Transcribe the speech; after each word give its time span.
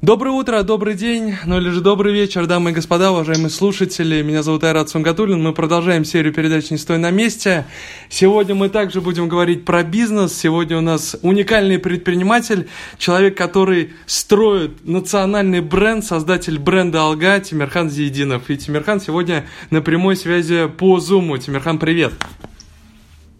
Доброе 0.00 0.30
утро, 0.30 0.62
добрый 0.62 0.94
день, 0.94 1.34
ну 1.44 1.58
или 1.58 1.70
же 1.70 1.80
добрый 1.80 2.14
вечер, 2.14 2.46
дамы 2.46 2.70
и 2.70 2.72
господа, 2.72 3.10
уважаемые 3.10 3.50
слушатели. 3.50 4.22
Меня 4.22 4.44
зовут 4.44 4.62
Айрат 4.62 4.88
Сунгатуллин. 4.88 5.42
Мы 5.42 5.52
продолжаем 5.52 6.04
серию 6.04 6.32
передач 6.32 6.70
«Не 6.70 6.76
стой 6.76 6.98
на 6.98 7.10
месте». 7.10 7.64
Сегодня 8.08 8.54
мы 8.54 8.68
также 8.68 9.00
будем 9.00 9.28
говорить 9.28 9.64
про 9.64 9.82
бизнес. 9.82 10.38
Сегодня 10.38 10.78
у 10.78 10.82
нас 10.82 11.16
уникальный 11.22 11.80
предприниматель, 11.80 12.68
человек, 12.96 13.36
который 13.36 13.92
строит 14.06 14.86
национальный 14.86 15.62
бренд, 15.62 16.04
создатель 16.04 16.60
бренда 16.60 17.00
«Алга» 17.00 17.40
Тимирхан 17.40 17.90
Зиединов. 17.90 18.48
И 18.50 18.56
Тимирхан 18.56 19.00
сегодня 19.00 19.48
на 19.70 19.82
прямой 19.82 20.14
связи 20.14 20.68
по 20.68 21.00
Зуму. 21.00 21.38
Тимирхан, 21.38 21.80
привет. 21.80 22.12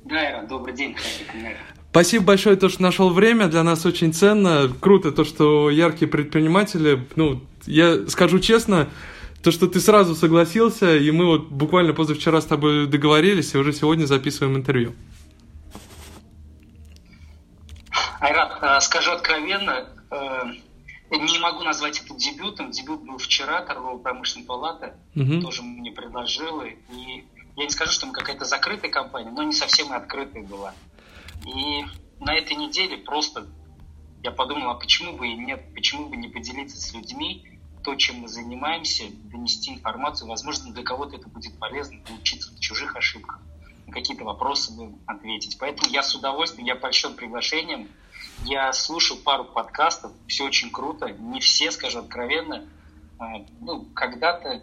Да, 0.06 0.16
Айрат, 0.16 0.48
добрый 0.48 0.74
день. 0.74 0.96
Спасибо 1.98 2.26
большое, 2.26 2.54
то, 2.54 2.68
что 2.68 2.80
нашел 2.80 3.10
время. 3.10 3.48
Для 3.48 3.64
нас 3.64 3.84
очень 3.84 4.14
ценно. 4.14 4.72
Круто 4.80 5.10
то, 5.10 5.24
что 5.24 5.68
яркие 5.68 6.08
предприниматели, 6.08 7.04
ну, 7.16 7.42
я 7.66 8.06
скажу 8.06 8.38
честно, 8.38 8.88
то, 9.42 9.50
что 9.50 9.66
ты 9.66 9.80
сразу 9.80 10.14
согласился, 10.14 10.96
и 10.96 11.10
мы 11.10 11.26
вот 11.26 11.48
буквально 11.48 11.94
позавчера 11.94 12.40
с 12.40 12.44
тобой 12.44 12.86
договорились, 12.86 13.52
и 13.52 13.58
уже 13.58 13.72
сегодня 13.72 14.06
записываем 14.06 14.56
интервью. 14.56 14.94
Айрат, 18.20 18.62
э, 18.62 18.80
скажу 18.80 19.10
откровенно, 19.10 19.88
э, 20.12 20.42
не 21.10 21.38
могу 21.40 21.64
назвать 21.64 22.00
это 22.00 22.14
дебютом. 22.14 22.70
Дебют 22.70 23.00
был 23.00 23.18
вчера, 23.18 23.62
торгово-промышленная 23.62 24.46
палата 24.46 24.94
угу. 25.16 25.40
тоже 25.40 25.62
мне 25.62 25.90
предложила. 25.90 26.62
И 26.62 27.24
я 27.56 27.64
не 27.64 27.70
скажу, 27.70 27.90
что 27.90 28.06
мы 28.06 28.12
какая-то 28.12 28.44
закрытая 28.44 28.88
компания, 28.88 29.32
но 29.32 29.42
не 29.42 29.52
совсем 29.52 29.92
и 29.92 29.96
открытая 29.96 30.44
была. 30.44 30.74
И 31.46 31.84
на 32.20 32.34
этой 32.34 32.56
неделе 32.56 32.96
просто 32.98 33.46
я 34.22 34.30
подумал, 34.30 34.70
а 34.70 34.74
почему 34.74 35.16
бы 35.16 35.28
и 35.28 35.34
нет, 35.34 35.72
почему 35.74 36.08
бы 36.08 36.16
не 36.16 36.28
поделиться 36.28 36.76
с 36.76 36.92
людьми 36.92 37.58
то, 37.84 37.94
чем 37.94 38.16
мы 38.16 38.28
занимаемся, 38.28 39.04
донести 39.30 39.72
информацию. 39.72 40.28
Возможно, 40.28 40.72
для 40.72 40.82
кого-то 40.82 41.16
это 41.16 41.28
будет 41.28 41.58
полезно, 41.58 41.98
поучиться 42.06 42.52
в 42.52 42.60
чужих 42.60 42.96
ошибках, 42.96 43.40
на 43.86 43.92
какие-то 43.92 44.24
вопросы 44.24 44.76
бы 44.76 44.98
ответить. 45.06 45.56
Поэтому 45.58 45.90
я 45.90 46.02
с 46.02 46.14
удовольствием, 46.14 46.66
я 46.66 46.74
польщен 46.74 47.14
приглашением. 47.14 47.88
Я 48.44 48.72
слушал 48.72 49.16
пару 49.16 49.44
подкастов, 49.44 50.12
все 50.26 50.44
очень 50.44 50.70
круто. 50.70 51.10
Не 51.10 51.40
все, 51.40 51.70
скажу 51.70 52.00
откровенно. 52.00 52.68
А, 53.18 53.44
ну, 53.60 53.86
когда-то 53.94 54.62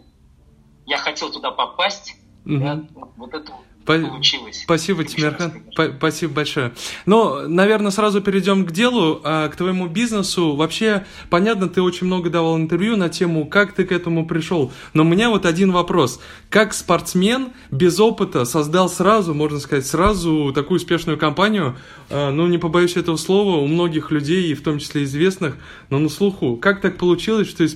я 0.86 0.98
хотел 0.98 1.32
туда 1.32 1.50
попасть, 1.50 2.14
угу. 2.44 2.58
да, 2.58 2.84
вот 3.16 3.34
это 3.34 3.52
получилось. 3.86 4.60
Спасибо, 4.62 5.04
Тимирхан. 5.04 5.62
Спасибо 5.98 6.32
большое. 6.34 6.72
Ну, 7.06 7.48
наверное, 7.48 7.90
сразу 7.90 8.20
перейдем 8.20 8.66
к 8.66 8.72
делу, 8.72 9.20
а, 9.24 9.48
к 9.48 9.56
твоему 9.56 9.86
бизнесу. 9.86 10.56
Вообще, 10.56 11.06
понятно, 11.30 11.68
ты 11.68 11.80
очень 11.80 12.06
много 12.06 12.30
давал 12.30 12.56
интервью 12.56 12.96
на 12.96 13.08
тему, 13.08 13.46
как 13.46 13.72
ты 13.72 13.84
к 13.84 13.92
этому 13.92 14.26
пришел. 14.26 14.72
Но 14.92 15.02
у 15.02 15.06
меня 15.06 15.30
вот 15.30 15.46
один 15.46 15.72
вопрос. 15.72 16.20
Как 16.50 16.74
спортсмен 16.74 17.52
без 17.70 18.00
опыта 18.00 18.44
создал 18.44 18.88
сразу, 18.88 19.34
можно 19.34 19.60
сказать, 19.60 19.86
сразу 19.86 20.52
такую 20.54 20.76
успешную 20.76 21.18
компанию, 21.18 21.76
а, 22.10 22.30
ну, 22.30 22.46
не 22.46 22.58
побоюсь 22.58 22.96
этого 22.96 23.16
слова, 23.16 23.56
у 23.56 23.66
многих 23.66 24.10
людей, 24.10 24.50
и 24.50 24.54
в 24.54 24.62
том 24.62 24.78
числе 24.78 25.04
известных, 25.04 25.56
но 25.90 25.98
на 25.98 26.08
слуху. 26.08 26.56
Как 26.56 26.80
так 26.80 26.98
получилось, 26.98 27.48
что 27.48 27.64
и 27.64 27.68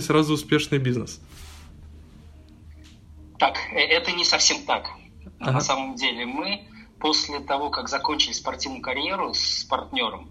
сразу 0.00 0.34
успешный 0.34 0.78
бизнес? 0.78 1.20
Так, 3.38 3.56
э, 3.72 3.78
это 3.78 4.12
не 4.12 4.24
совсем 4.24 4.58
так. 4.66 4.90
Ага. 5.40 5.52
На 5.52 5.60
самом 5.60 5.94
деле 5.94 6.26
мы 6.26 6.66
после 7.00 7.40
того, 7.40 7.70
как 7.70 7.88
закончили 7.88 8.32
спортивную 8.32 8.82
карьеру 8.82 9.32
с 9.32 9.64
партнером, 9.64 10.30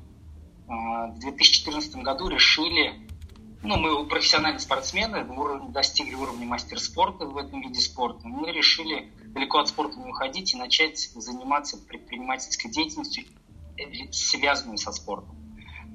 а, 0.68 1.08
в 1.08 1.20
2014 1.20 2.04
году 2.04 2.28
решили, 2.28 3.08
ну, 3.64 3.76
мы 3.78 4.06
профессиональные 4.06 4.60
спортсмены, 4.60 5.26
достигли 5.70 6.14
уровня 6.14 6.46
мастер 6.46 6.80
спорта 6.80 7.26
в 7.26 7.38
этом 7.38 7.62
виде 7.62 7.80
спорта, 7.80 8.28
мы 8.28 8.52
решили 8.52 9.12
далеко 9.34 9.58
от 9.60 9.68
спорта 9.68 10.00
не 10.00 10.12
уходить 10.12 10.54
и 10.54 10.58
начать 10.58 11.00
заниматься 11.16 11.78
предпринимательской 11.78 12.70
деятельностью, 12.70 13.26
э, 13.78 14.12
связанной 14.12 14.78
со 14.78 14.92
спортом. 14.92 15.36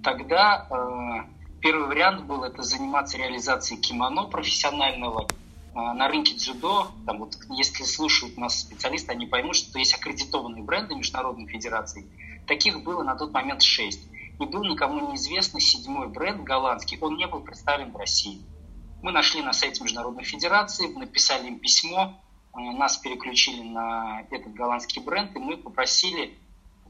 Тогда 0.02 0.66
э, 0.68 1.60
первый 1.60 1.86
вариант 1.86 2.24
был 2.24 2.42
это 2.42 2.64
заниматься 2.64 3.16
реализацией 3.16 3.80
кимоно 3.80 4.24
профессионального, 4.24 5.28
на 5.74 6.08
рынке 6.08 6.34
дзюдо, 6.34 6.88
там 7.04 7.18
вот, 7.18 7.36
если 7.50 7.82
слушают 7.82 8.36
нас 8.36 8.60
специалисты, 8.60 9.12
они 9.12 9.26
поймут, 9.26 9.56
что 9.56 9.78
есть 9.78 9.94
аккредитованные 9.94 10.62
бренды 10.62 10.94
Международной 10.94 11.48
Федерации. 11.48 12.06
Таких 12.46 12.82
было 12.82 13.02
на 13.02 13.16
тот 13.16 13.32
момент 13.32 13.62
шесть. 13.62 14.08
И 14.38 14.44
был 14.46 14.64
никому 14.64 15.10
неизвестный 15.10 15.60
седьмой 15.60 16.08
бренд 16.08 16.42
голландский, 16.42 16.98
он 17.00 17.16
не 17.16 17.26
был 17.26 17.40
представлен 17.40 17.92
в 17.92 17.96
России. 17.96 18.42
Мы 19.02 19.12
нашли 19.12 19.42
на 19.42 19.52
сайте 19.52 19.82
Международной 19.82 20.24
Федерации, 20.24 20.92
написали 20.92 21.48
им 21.48 21.58
письмо, 21.58 22.20
а, 22.52 22.60
нас 22.60 22.96
переключили 22.98 23.62
на 23.62 24.22
этот 24.30 24.54
голландский 24.54 25.02
бренд, 25.02 25.34
и 25.36 25.38
мы 25.38 25.56
попросили 25.56 26.38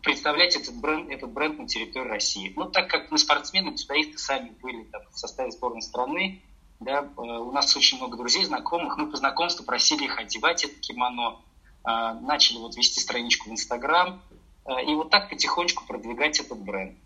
представлять 0.02 0.56
этот 0.56 0.76
бренд, 0.76 1.10
этот 1.10 1.32
бренд 1.32 1.58
на 1.58 1.66
территории 1.66 2.08
России. 2.08 2.52
Но 2.56 2.66
так 2.66 2.88
как 2.88 3.10
мы 3.10 3.18
спортсмены, 3.18 3.72
дзюдоисты 3.72 4.18
сами 4.18 4.50
были 4.62 4.84
там, 4.84 5.02
в 5.10 5.18
составе 5.18 5.50
сборной 5.50 5.82
страны, 5.82 6.42
да, 6.80 7.08
э, 7.16 7.20
у 7.20 7.52
нас 7.52 7.76
очень 7.76 7.98
много 7.98 8.16
друзей, 8.16 8.44
знакомых. 8.44 8.96
Мы 8.96 9.10
по 9.10 9.16
знакомству 9.16 9.64
просили 9.64 10.04
их 10.04 10.18
одевать 10.18 10.64
это 10.64 10.74
кимоно. 10.80 11.36
Э, 11.84 12.14
начали 12.20 12.58
вот 12.58 12.76
вести 12.76 13.00
страничку 13.00 13.48
в 13.48 13.52
Инстаграм. 13.52 14.20
Э, 14.66 14.82
и 14.84 14.94
вот 14.94 15.10
так 15.10 15.30
потихонечку 15.30 15.84
продвигать 15.86 16.40
этот 16.40 16.58
бренд. 16.58 16.96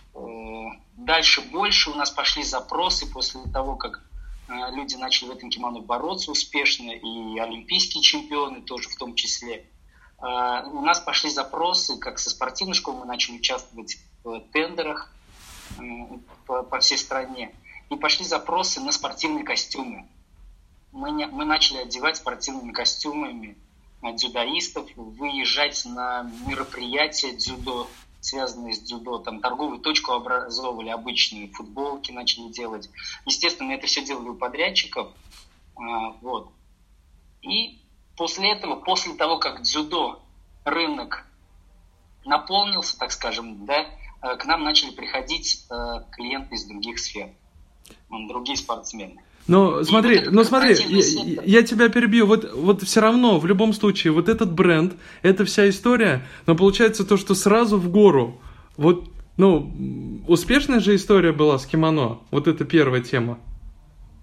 Дальше 0.97 1.43
больше 1.43 1.91
у 1.91 1.95
нас 1.95 2.11
пошли 2.11 2.43
запросы 2.43 3.11
после 3.11 3.41
того, 3.53 3.77
как 3.77 4.03
люди 4.49 4.97
начали 4.97 5.29
в 5.29 5.33
этом 5.33 5.49
кимоно 5.49 5.81
бороться 5.81 6.33
успешно, 6.33 6.91
и 6.91 7.39
олимпийские 7.39 8.03
чемпионы 8.03 8.63
тоже 8.63 8.89
в 8.89 8.97
том 8.97 9.15
числе. 9.15 9.65
У 10.21 10.81
нас 10.81 10.99
пошли 10.99 11.31
запросы, 11.31 11.99
как 11.99 12.19
со 12.19 12.31
спортивной 12.31 12.75
школы 12.75 13.01
мы 13.01 13.07
начали 13.07 13.37
участвовать 13.37 13.99
в 14.25 14.41
тендерах 14.53 15.13
по, 16.47 16.65
по 16.65 16.81
всей 16.81 16.99
стране 16.99 17.55
и 17.91 17.97
пошли 17.97 18.25
запросы 18.25 18.81
на 18.81 18.93
спортивные 18.93 19.45
костюмы. 19.45 20.09
Мы, 20.93 21.11
не, 21.11 21.27
мы 21.27 21.45
начали 21.45 21.79
одевать 21.79 22.17
спортивными 22.17 22.73
костюмами 22.73 23.57
дзюдоистов, 24.03 24.89
выезжать 24.97 25.85
на 25.85 26.31
мероприятия 26.47 27.33
дзюдо, 27.33 27.89
связанные 28.21 28.75
с 28.75 28.81
дзюдо, 28.81 29.19
там 29.19 29.41
торговую 29.41 29.81
точку 29.81 30.13
образовывали, 30.13 30.89
обычные 30.89 31.49
футболки 31.49 32.13
начали 32.13 32.49
делать. 32.49 32.91
Естественно, 33.27 33.73
это 33.73 33.87
все 33.87 34.05
делали 34.05 34.29
у 34.29 34.35
подрядчиков. 34.35 35.13
А, 35.77 36.11
вот. 36.21 36.53
И 37.43 37.81
после 38.17 38.53
этого, 38.53 38.77
после 38.77 39.15
того, 39.15 39.39
как 39.39 39.63
дзюдо 39.63 40.23
рынок 40.65 41.25
наполнился, 42.25 42.99
так 42.99 43.13
скажем, 43.13 43.65
да, 43.65 43.87
э, 44.23 44.37
к 44.37 44.45
нам 44.45 44.63
начали 44.63 44.91
приходить 44.91 45.67
э, 45.71 45.75
клиенты 46.13 46.55
из 46.57 46.65
других 46.65 46.99
сфер 46.99 47.33
другие 48.11 48.57
спортсмены. 48.57 49.21
Но 49.49 49.83
смотри, 49.83 50.19
вот 50.19 50.33
ну 50.33 50.45
смотри, 50.45 50.77
я, 50.77 51.43
я 51.43 51.63
тебя 51.63 51.89
перебью. 51.89 52.27
Вот, 52.27 52.53
вот 52.53 52.83
все 52.83 53.01
равно, 53.01 53.39
в 53.39 53.47
любом 53.47 53.73
случае, 53.73 54.13
вот 54.13 54.29
этот 54.29 54.53
бренд, 54.53 54.95
это 55.23 55.47
вся 55.47 55.69
история, 55.71 56.27
но 56.47 56.55
получается 56.55 57.05
то, 57.05 57.17
что 57.17 57.35
сразу 57.35 57.79
в 57.79 57.91
гору. 57.91 58.39
Вот, 58.77 59.09
ну, 59.39 60.21
успешная 60.29 60.81
же 60.81 60.95
история 60.95 61.33
была 61.33 61.59
с 61.59 61.65
кимоно. 61.65 62.19
Вот 62.31 62.47
это 62.47 62.67
первая 62.67 63.01
тема. 63.01 63.39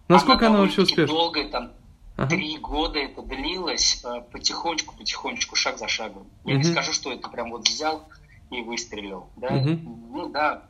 Насколько 0.07 0.45
она, 0.45 0.57
она 0.57 0.65
вообще 0.65 0.83
успешна? 0.83 1.07
Долго, 1.07 1.49
там, 1.49 1.71
ага. 2.15 2.29
три 2.29 2.59
года 2.59 2.99
это 2.99 3.23
длилось, 3.23 4.03
э, 4.05 4.21
потихонечку, 4.31 4.95
потихонечку, 4.95 5.55
шаг 5.55 5.79
за 5.79 5.87
шагом. 5.87 6.27
Я 6.43 6.53
угу. 6.53 6.59
не 6.59 6.63
скажу, 6.65 6.93
что 6.93 7.11
это 7.11 7.27
прям 7.29 7.49
вот 7.49 7.67
взял 7.67 8.07
и 8.51 8.61
выстрелил. 8.61 9.27
Да? 9.37 9.47
Угу. 9.47 9.69
Ну 10.11 10.29
да, 10.29 10.61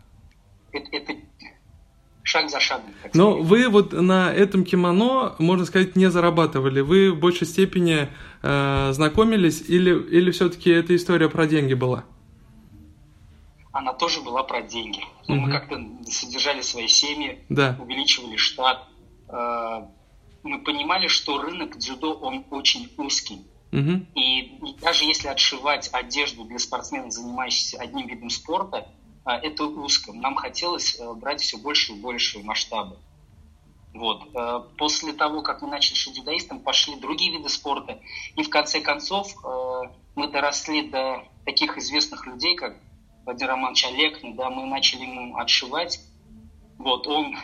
это, 0.72 0.88
это 0.96 1.14
шаг 2.26 2.50
за 2.50 2.60
шагом. 2.60 2.94
Но 3.14 3.38
вы 3.38 3.70
вот 3.70 3.94
на 3.94 4.34
этом 4.34 4.66
кимоно, 4.66 5.36
можно 5.40 5.66
сказать, 5.66 5.96
не 5.96 6.10
зарабатывали. 6.10 6.82
Вы 6.82 7.12
в 7.12 7.20
большей 7.20 7.48
степени 7.48 8.10
э, 8.42 8.92
знакомились 8.92 9.62
или, 9.62 9.92
или 10.10 10.32
все-таки 10.32 10.72
эта 10.72 10.96
история 10.96 11.30
про 11.30 11.46
деньги 11.46 11.76
была? 11.76 12.04
Она 13.72 13.94
тоже 13.94 14.22
была 14.22 14.44
про 14.44 14.62
деньги. 14.62 15.04
Угу. 15.28 15.36
Мы 15.36 15.52
как-то 15.52 15.80
содержали 16.10 16.62
свои 16.62 16.88
семьи, 16.88 17.46
да. 17.50 17.78
увеличивали 17.80 18.38
штат. 18.38 18.88
Э, 19.30 19.84
мы 20.44 20.60
понимали, 20.64 21.08
что 21.08 21.42
рынок 21.42 21.78
дзюдо, 21.78 22.14
он 22.14 22.44
очень 22.50 22.92
узкий. 22.98 23.46
Угу. 23.72 24.06
И, 24.16 24.52
даже 24.82 25.06
если 25.06 25.28
отшивать 25.28 25.90
одежду 25.92 26.46
для 26.46 26.58
спортсменов, 26.58 27.12
занимающихся 27.12 27.78
одним 27.78 28.08
видом 28.08 28.30
спорта, 28.30 28.88
это 29.34 29.66
узко. 29.66 30.14
Нам 30.14 30.36
хотелось 30.36 31.00
э, 31.00 31.14
брать 31.14 31.42
все 31.42 31.58
больше 31.58 31.94
и 31.94 31.96
больше 31.96 32.40
масштабы. 32.44 32.98
Вот. 33.94 34.30
Э, 34.36 34.62
после 34.78 35.14
того, 35.14 35.42
как 35.42 35.62
мы 35.64 35.70
начали 35.70 35.96
шедюдаистом, 35.96 36.60
пошли 36.60 36.96
другие 36.96 37.32
виды 37.32 37.50
спорта. 37.50 38.00
И 38.36 38.44
в 38.44 38.50
конце 38.50 38.82
концов 38.82 39.34
э, 39.44 39.82
мы 40.16 40.28
доросли 40.28 40.90
до 40.90 41.24
таких 41.44 41.78
известных 41.78 42.28
людей, 42.28 42.56
как 42.56 42.78
Владимир 43.26 43.52
Романович 43.52 43.86
Олег. 43.86 44.20
Да, 44.36 44.52
мы 44.52 44.68
начали 44.68 45.02
ему 45.02 45.38
отшивать 45.38 46.00
Вот, 46.78 47.08
он 47.08 47.36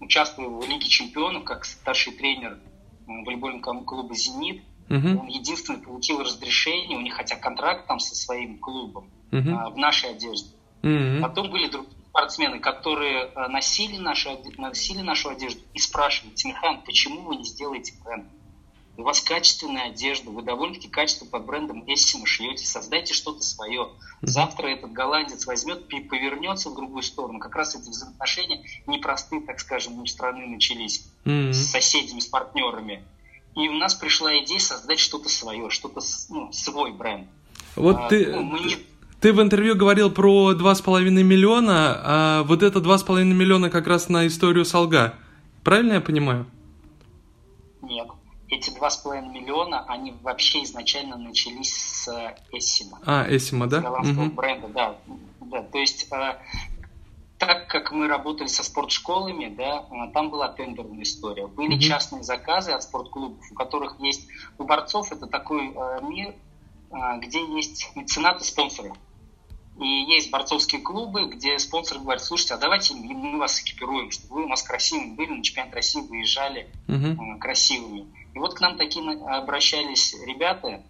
участвовал 0.00 0.60
в 0.60 0.68
Лиге 0.68 0.88
чемпионов 0.88 1.44
как 1.44 1.64
старший 1.64 2.14
тренер 2.14 2.58
волейбольного 3.06 3.84
клуба 3.84 4.14
«Зенит». 4.14 4.62
Uh-huh. 4.88 5.20
Он 5.20 5.26
единственный 5.28 5.78
получил 5.78 6.20
разрешение, 6.20 6.98
у 6.98 7.00
них 7.00 7.14
хотя 7.14 7.36
контракт 7.36 7.86
там 7.86 7.98
со 7.98 8.14
своим 8.14 8.58
клубом 8.58 9.08
uh-huh. 9.30 9.70
в 9.70 9.76
нашей 9.76 10.10
одежде. 10.10 10.50
Uh-huh. 10.82 11.20
Потом 11.20 11.50
были 11.50 11.68
другие 11.68 11.96
спортсмены, 12.10 12.60
которые 12.60 13.30
носили 13.48 13.96
нашу, 13.96 14.38
носили 14.58 15.00
нашу 15.02 15.30
одежду 15.30 15.60
и 15.72 15.78
спрашивали, 15.78 16.34
Тимирхан, 16.34 16.82
почему 16.82 17.22
вы 17.22 17.36
не 17.36 17.44
сделаете 17.44 17.94
бренд? 18.04 18.26
у 18.96 19.02
вас 19.02 19.20
качественная 19.20 19.88
одежда, 19.88 20.30
вы 20.30 20.42
довольно-таки 20.42 20.88
качественно 20.88 21.30
под 21.30 21.46
брендом 21.46 21.84
Эссима 21.86 22.26
шьете, 22.26 22.66
создайте 22.66 23.14
что-то 23.14 23.42
свое. 23.42 23.88
Завтра 24.20 24.68
этот 24.68 24.92
голландец 24.92 25.46
возьмет, 25.46 25.88
повернется 25.88 26.70
в 26.70 26.76
другую 26.76 27.02
сторону. 27.02 27.38
Как 27.38 27.54
раз 27.54 27.74
эти 27.74 27.88
взаимоотношения 27.88 28.64
непростые, 28.86 29.42
так 29.42 29.60
скажем, 29.60 29.98
у 29.98 30.06
страны 30.06 30.46
начались 30.46 31.06
mm-hmm. 31.24 31.52
с 31.52 31.70
соседями, 31.70 32.20
с 32.20 32.26
партнерами. 32.26 33.04
И 33.56 33.68
у 33.68 33.74
нас 33.74 33.94
пришла 33.94 34.38
идея 34.38 34.60
создать 34.60 34.98
что-то 34.98 35.28
свое, 35.28 35.70
что-то, 35.70 36.00
ну, 36.28 36.52
свой 36.52 36.92
бренд. 36.92 37.28
Вот 37.76 37.96
а, 37.96 38.08
ты... 38.08 38.26
Ну, 38.26 38.42
мы 38.42 38.60
не... 38.60 38.76
Ты 39.22 39.32
в 39.32 39.40
интервью 39.40 39.76
говорил 39.76 40.10
про 40.10 40.52
2,5 40.52 41.08
миллиона, 41.10 42.00
а 42.04 42.42
вот 42.42 42.62
это 42.62 42.80
2,5 42.80 43.24
миллиона 43.24 43.70
как 43.70 43.86
раз 43.86 44.08
на 44.08 44.26
историю 44.26 44.64
Солга. 44.64 45.14
Правильно 45.62 45.94
я 45.94 46.00
понимаю? 46.00 46.46
Нет 47.82 48.08
эти 48.52 48.70
два 48.70 48.90
с 48.90 48.98
половиной 48.98 49.40
миллиона, 49.40 49.84
они 49.88 50.14
вообще 50.22 50.62
изначально 50.64 51.16
начались 51.16 51.74
с 51.74 52.34
Эссима. 52.52 52.98
А, 53.06 53.26
Эссима, 53.28 53.66
да? 53.66 53.80
С 53.80 53.82
голландского 53.82 54.24
угу. 54.26 54.32
бренда, 54.34 54.68
да. 54.68 54.96
да. 55.40 55.62
То 55.62 55.78
есть, 55.78 56.08
э, 56.12 56.36
так 57.38 57.68
как 57.68 57.92
мы 57.92 58.08
работали 58.08 58.48
со 58.48 58.62
спортшколами, 58.62 59.54
да, 59.56 59.86
э, 59.90 60.12
там 60.12 60.30
была 60.30 60.48
тендерная 60.48 61.02
история. 61.02 61.46
Были 61.46 61.74
угу. 61.74 61.80
частные 61.80 62.22
заказы 62.22 62.72
от 62.72 62.82
спортклубов, 62.82 63.38
у 63.50 63.54
которых 63.54 63.98
есть... 64.00 64.28
У 64.58 64.64
борцов 64.64 65.10
это 65.12 65.26
такой 65.26 65.72
э, 65.74 66.00
мир, 66.02 66.34
э, 66.90 66.96
где 67.20 67.42
есть 67.56 67.90
меценаты, 67.96 68.44
спонсоры. 68.44 68.92
И 69.82 70.04
есть 70.12 70.30
борцовские 70.30 70.80
клубы, 70.80 71.24
где 71.26 71.58
спонсоры 71.58 72.00
говорят, 72.00 72.22
слушайте, 72.22 72.54
а 72.54 72.58
давайте 72.58 72.94
мы 72.94 73.38
вас 73.38 73.60
экипируем, 73.60 74.10
чтобы 74.10 74.34
вы 74.34 74.44
у 74.44 74.48
нас 74.48 74.62
красивыми 74.62 75.14
были, 75.14 75.30
на 75.30 75.42
чемпионат 75.42 75.74
России 75.74 76.00
выезжали 76.00 76.70
uh-huh. 76.86 77.38
красивыми. 77.38 78.06
И 78.34 78.38
вот 78.38 78.54
к 78.54 78.60
нам 78.60 78.76
такие 78.76 79.04
обращались 79.26 80.14
ребята, 80.24 80.82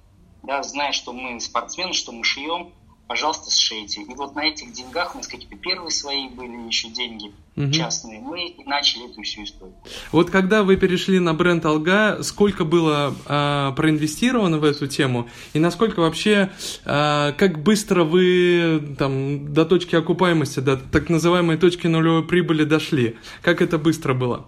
да, 0.43 0.63
зная, 0.63 0.93
что 0.93 1.13
мы 1.13 1.41
спортсмены, 1.41 1.95
что 1.95 2.13
мы 2.13 2.23
шьем, 2.25 2.73
пожалуйста, 3.13 3.51
сшейте. 3.51 4.01
И 4.01 4.15
вот 4.15 4.35
на 4.35 4.47
этих 4.47 4.73
деньгах 4.73 5.15
у 5.15 5.19
нас 5.19 5.27
какие-то 5.27 5.55
первые 5.57 5.91
свои 5.91 6.31
были 6.31 6.67
еще 6.67 6.89
деньги 6.89 7.31
угу. 7.57 7.71
частные. 7.71 8.21
Мы 8.21 8.49
и 8.49 8.65
начали 8.65 9.11
эту 9.11 9.21
всю 9.21 9.45
историю. 9.45 9.77
Вот 10.13 10.31
когда 10.31 10.63
вы 10.63 10.79
перешли 10.79 11.19
на 11.19 11.35
бренд 11.35 11.63
Алга, 11.67 12.23
сколько 12.23 12.65
было 12.65 13.15
э, 13.27 13.73
проинвестировано 13.77 14.57
в 14.57 14.65
эту 14.65 14.87
тему? 14.87 15.29
И 15.53 15.59
насколько 15.59 16.01
вообще, 16.01 16.53
э, 16.87 17.33
как 17.37 17.63
быстро 17.63 18.05
вы 18.05 18.95
там 18.99 19.53
до 19.53 19.67
точки 19.67 19.95
окупаемости, 19.95 20.61
до 20.61 20.79
так 20.79 21.11
называемой 21.11 21.59
точки 21.59 21.89
нулевой 21.89 22.27
прибыли 22.27 22.65
дошли? 22.65 23.19
Как 23.43 23.61
это 23.61 23.77
быстро 23.77 24.15
было? 24.15 24.47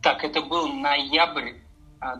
Так, 0.00 0.24
это 0.24 0.40
был 0.40 0.72
ноябрь 0.72 1.56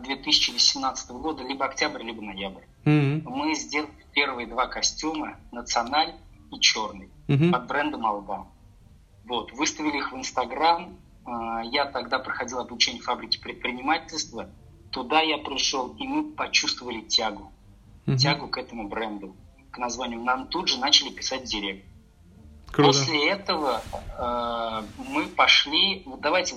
2018 0.03 1.09
а, 1.09 1.13
года, 1.13 1.43
либо 1.43 1.65
октябрь, 1.65 2.03
либо 2.03 2.21
ноябрь. 2.21 2.61
Mm-hmm. 2.85 3.23
Мы 3.25 3.55
сделали 3.55 3.91
первые 4.13 4.47
два 4.47 4.67
костюма, 4.67 5.37
националь 5.51 6.15
и 6.51 6.59
черный, 6.59 7.09
mm-hmm. 7.27 7.51
под 7.51 7.67
брендом 7.67 8.05
Алба. 8.05 8.47
Вот, 9.25 9.51
выставили 9.53 9.97
их 9.97 10.11
в 10.11 10.17
Инстаграм. 10.17 10.97
А, 11.25 11.61
я 11.63 11.85
тогда 11.85 12.19
проходил 12.19 12.59
обучение 12.59 13.01
в 13.01 13.05
фабрике 13.05 13.39
предпринимательства. 13.39 14.49
Туда 14.91 15.21
я 15.21 15.37
пришел, 15.37 15.95
и 15.97 16.07
мы 16.07 16.31
почувствовали 16.31 17.01
тягу. 17.01 17.51
Mm-hmm. 18.05 18.17
Тягу 18.17 18.47
к 18.47 18.57
этому 18.57 18.87
бренду, 18.87 19.35
к 19.71 19.77
названию. 19.77 20.21
Нам 20.21 20.47
тут 20.47 20.67
же 20.67 20.79
начали 20.79 21.09
писать 21.09 21.43
директ. 21.43 21.85
Круто. 22.71 22.87
После 22.87 23.29
этого 23.29 23.81
э, 24.17 24.83
мы 25.09 25.25
пошли, 25.25 26.03
вот 26.05 26.21
давайте 26.21 26.55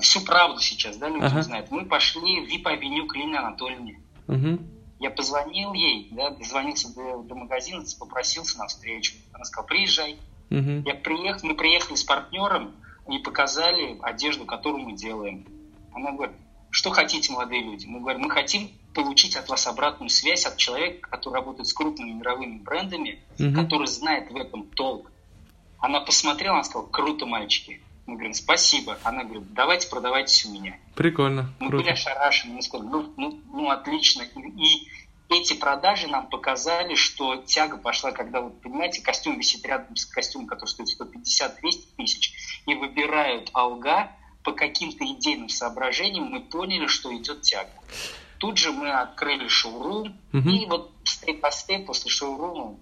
всю 0.00 0.20
правду 0.20 0.60
сейчас, 0.60 0.96
да, 0.98 1.08
люди 1.08 1.24
ага. 1.24 1.42
знают. 1.42 1.70
Мы 1.70 1.84
пошли 1.84 2.40
в 2.40 2.48
VIP-авеню 2.48 3.06
к 3.06 3.16
Лине 3.16 3.38
Анатольевне. 3.38 4.00
Угу. 4.28 4.58
Я 5.00 5.10
позвонил 5.10 5.72
ей, 5.72 6.08
да, 6.12 6.30
дозвонился 6.30 6.94
до, 6.94 7.22
до 7.22 7.34
магазина, 7.34 7.82
попросился 7.98 8.58
на 8.58 8.66
встречу. 8.66 9.14
Она 9.32 9.44
сказала, 9.44 9.66
приезжай. 9.66 10.18
Угу. 10.50 10.82
Я 10.84 10.94
приехал, 10.94 11.48
мы 11.48 11.54
приехали 11.54 11.96
с 11.96 12.04
партнером 12.04 12.74
и 13.08 13.18
показали 13.18 13.98
одежду, 14.02 14.44
которую 14.44 14.84
мы 14.84 14.92
делаем. 14.92 15.46
Она 15.94 16.12
говорит, 16.12 16.36
что 16.70 16.90
хотите, 16.90 17.32
молодые 17.32 17.62
люди? 17.62 17.86
Мы 17.86 18.00
говорим, 18.00 18.22
мы 18.22 18.30
хотим 18.30 18.70
получить 18.94 19.36
от 19.36 19.48
вас 19.48 19.66
обратную 19.66 20.10
связь 20.10 20.44
от 20.44 20.58
человека, 20.58 21.08
который 21.08 21.34
работает 21.34 21.66
с 21.66 21.72
крупными 21.72 22.12
мировыми 22.12 22.58
брендами, 22.58 23.22
угу. 23.38 23.54
который 23.54 23.86
знает 23.86 24.30
в 24.30 24.36
этом 24.36 24.64
толк. 24.64 25.10
Она 25.78 26.00
посмотрела, 26.00 26.56
она 26.56 26.64
сказала, 26.64 26.88
круто, 26.88 27.24
мальчики. 27.24 27.80
Мы 28.10 28.16
говорим, 28.16 28.34
спасибо. 28.34 28.98
Она 29.04 29.22
говорит, 29.22 29.54
давайте 29.54 29.88
продавайтесь 29.88 30.44
у 30.44 30.50
меня. 30.50 30.76
Прикольно. 30.96 31.54
Мы 31.60 31.68
круто. 31.68 31.84
были 31.84 31.92
ошарашены. 31.92 32.54
Мы 32.54 32.62
сказали, 32.62 32.88
ну, 32.88 33.12
ну, 33.16 33.40
ну 33.52 33.70
отлично. 33.70 34.22
И, 34.22 34.40
и 34.40 34.88
эти 35.28 35.52
продажи 35.52 36.08
нам 36.08 36.28
показали, 36.28 36.96
что 36.96 37.36
тяга 37.36 37.76
пошла, 37.76 38.10
когда, 38.10 38.40
вот, 38.40 38.60
понимаете, 38.62 39.00
костюм 39.00 39.38
висит 39.38 39.64
рядом 39.64 39.94
с 39.94 40.06
костюмом, 40.06 40.48
который 40.48 40.70
стоит 40.70 40.88
150-200 41.00 41.50
тысяч, 41.96 42.32
и 42.66 42.74
выбирают 42.74 43.50
алга 43.52 44.10
по 44.42 44.50
каким-то 44.50 45.04
идейным 45.04 45.48
соображениям, 45.48 46.24
мы 46.24 46.40
поняли, 46.40 46.88
что 46.88 47.16
идет 47.16 47.42
тяга. 47.42 47.70
Тут 48.38 48.58
же 48.58 48.72
мы 48.72 48.90
открыли 48.90 49.46
шоурум, 49.46 50.18
угу. 50.32 50.48
и 50.48 50.66
вот 50.66 50.90
степ 51.04 51.40
по 51.40 51.52
степ 51.52 51.86
после 51.86 52.10
шоурума 52.10 52.76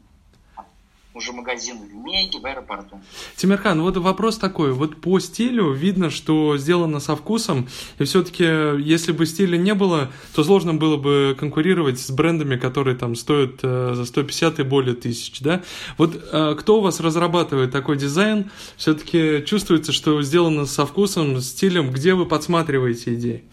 уже 1.14 1.32
магазин 1.32 1.78
в 1.78 1.94
Меге, 1.94 2.38
в 2.38 2.46
аэропорту. 2.46 3.00
Тимирхан, 3.36 3.80
вот 3.82 3.96
вопрос 3.96 4.38
такой. 4.38 4.72
Вот 4.72 5.00
по 5.00 5.18
стилю 5.18 5.72
видно, 5.72 6.10
что 6.10 6.56
сделано 6.58 7.00
со 7.00 7.16
вкусом. 7.16 7.68
И 7.98 8.04
все-таки, 8.04 8.44
если 8.44 9.12
бы 9.12 9.26
стиля 9.26 9.56
не 9.56 9.74
было, 9.74 10.10
то 10.34 10.44
сложно 10.44 10.74
было 10.74 10.96
бы 10.96 11.36
конкурировать 11.38 11.98
с 11.98 12.10
брендами, 12.10 12.56
которые 12.56 12.96
там 12.96 13.14
стоят 13.14 13.60
э, 13.62 13.92
за 13.94 14.04
150 14.04 14.60
и 14.60 14.62
более 14.62 14.94
тысяч, 14.94 15.40
да? 15.40 15.62
Вот 15.96 16.14
э, 16.14 16.54
кто 16.58 16.78
у 16.78 16.80
вас 16.82 17.00
разрабатывает 17.00 17.72
такой 17.72 17.96
дизайн? 17.96 18.50
Все-таки 18.76 19.44
чувствуется, 19.44 19.92
что 19.92 20.22
сделано 20.22 20.66
со 20.66 20.86
вкусом, 20.86 21.40
стилем. 21.40 21.90
Где 21.90 22.14
вы 22.14 22.26
подсматриваете 22.26 23.14
идеи? 23.14 23.44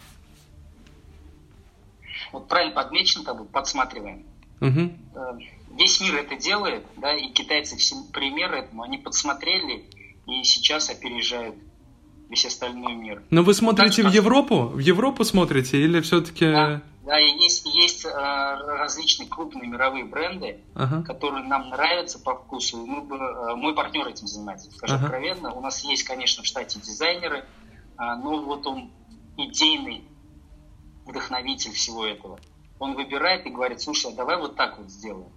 Вот 2.32 2.48
правильно 2.48 2.74
подмечено, 2.74 3.24
как 3.24 3.48
подсматриваем. 3.48 4.24
Угу 4.60 4.92
весь 5.76 6.00
мир 6.00 6.16
это 6.16 6.36
делает, 6.36 6.84
да, 6.96 7.14
и 7.14 7.28
китайцы 7.28 7.76
все 7.76 7.96
пример 8.12 8.52
этому, 8.54 8.82
они 8.82 8.98
подсмотрели 8.98 9.84
и 10.26 10.44
сейчас 10.44 10.90
опережают 10.90 11.56
весь 12.28 12.46
остальной 12.46 12.94
мир. 12.94 13.22
Но 13.30 13.42
вы 13.42 13.54
смотрите 13.54 14.02
так, 14.02 14.12
в 14.12 14.14
Европу? 14.14 14.66
В 14.66 14.78
Европу 14.78 15.24
смотрите 15.24 15.78
или 15.78 16.00
все-таки... 16.00 16.46
Да, 16.46 16.82
да 17.04 17.20
и 17.20 17.30
есть, 17.38 17.64
есть 17.66 18.04
э, 18.04 18.10
различные 18.10 19.28
крупные 19.28 19.68
мировые 19.68 20.04
бренды, 20.04 20.60
ага. 20.74 21.04
которые 21.04 21.44
нам 21.44 21.68
нравятся 21.68 22.18
по 22.18 22.34
вкусу. 22.34 22.84
Мы, 22.84 23.16
э, 23.16 23.54
мой 23.54 23.74
партнер 23.74 24.08
этим 24.08 24.26
занимается, 24.26 24.72
скажу 24.72 24.94
ага. 24.94 25.04
откровенно. 25.04 25.52
У 25.52 25.60
нас 25.60 25.84
есть, 25.84 26.02
конечно, 26.02 26.42
в 26.42 26.46
штате 26.46 26.80
дизайнеры, 26.80 27.38
э, 27.38 27.44
но 27.98 28.42
вот 28.42 28.66
он 28.66 28.90
идейный 29.36 30.02
вдохновитель 31.04 31.72
всего 31.72 32.04
этого. 32.04 32.40
Он 32.80 32.94
выбирает 32.94 33.46
и 33.46 33.50
говорит, 33.50 33.80
слушай, 33.80 34.10
а 34.10 34.14
давай 34.16 34.36
вот 34.38 34.56
так 34.56 34.78
вот 34.78 34.90
сделаем. 34.90 35.30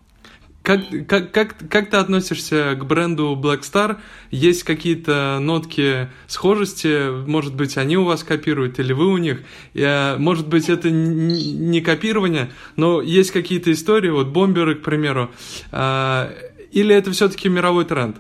Как, 0.62 0.82
как, 1.08 1.32
как, 1.32 1.56
как 1.70 1.90
ты 1.90 1.98
относишься 1.98 2.76
к 2.76 2.86
бренду 2.86 3.36
Black 3.42 3.62
Star? 3.62 4.00
Есть 4.30 4.64
какие-то 4.64 5.40
нотки 5.40 6.10
схожести? 6.28 7.26
Может 7.26 7.56
быть, 7.56 7.78
они 7.78 7.98
у 7.98 8.04
вас 8.04 8.24
копируют 8.24 8.78
или 8.78 8.94
вы 8.94 9.08
у 9.08 9.18
них? 9.18 9.44
Я, 9.74 10.18
может 10.20 10.48
быть, 10.48 10.70
это 10.70 10.92
не 10.92 11.82
копирование, 11.82 12.52
но 12.76 13.02
есть 13.02 13.32
какие-то 13.32 13.72
истории, 13.72 14.10
вот 14.10 14.28
бомберы, 14.28 14.76
к 14.76 14.84
примеру. 14.84 15.32
А, 15.72 16.32
или 16.72 16.94
это 16.94 17.12
все-таки 17.12 17.50
мировой 17.50 17.86
тренд? 17.86 18.18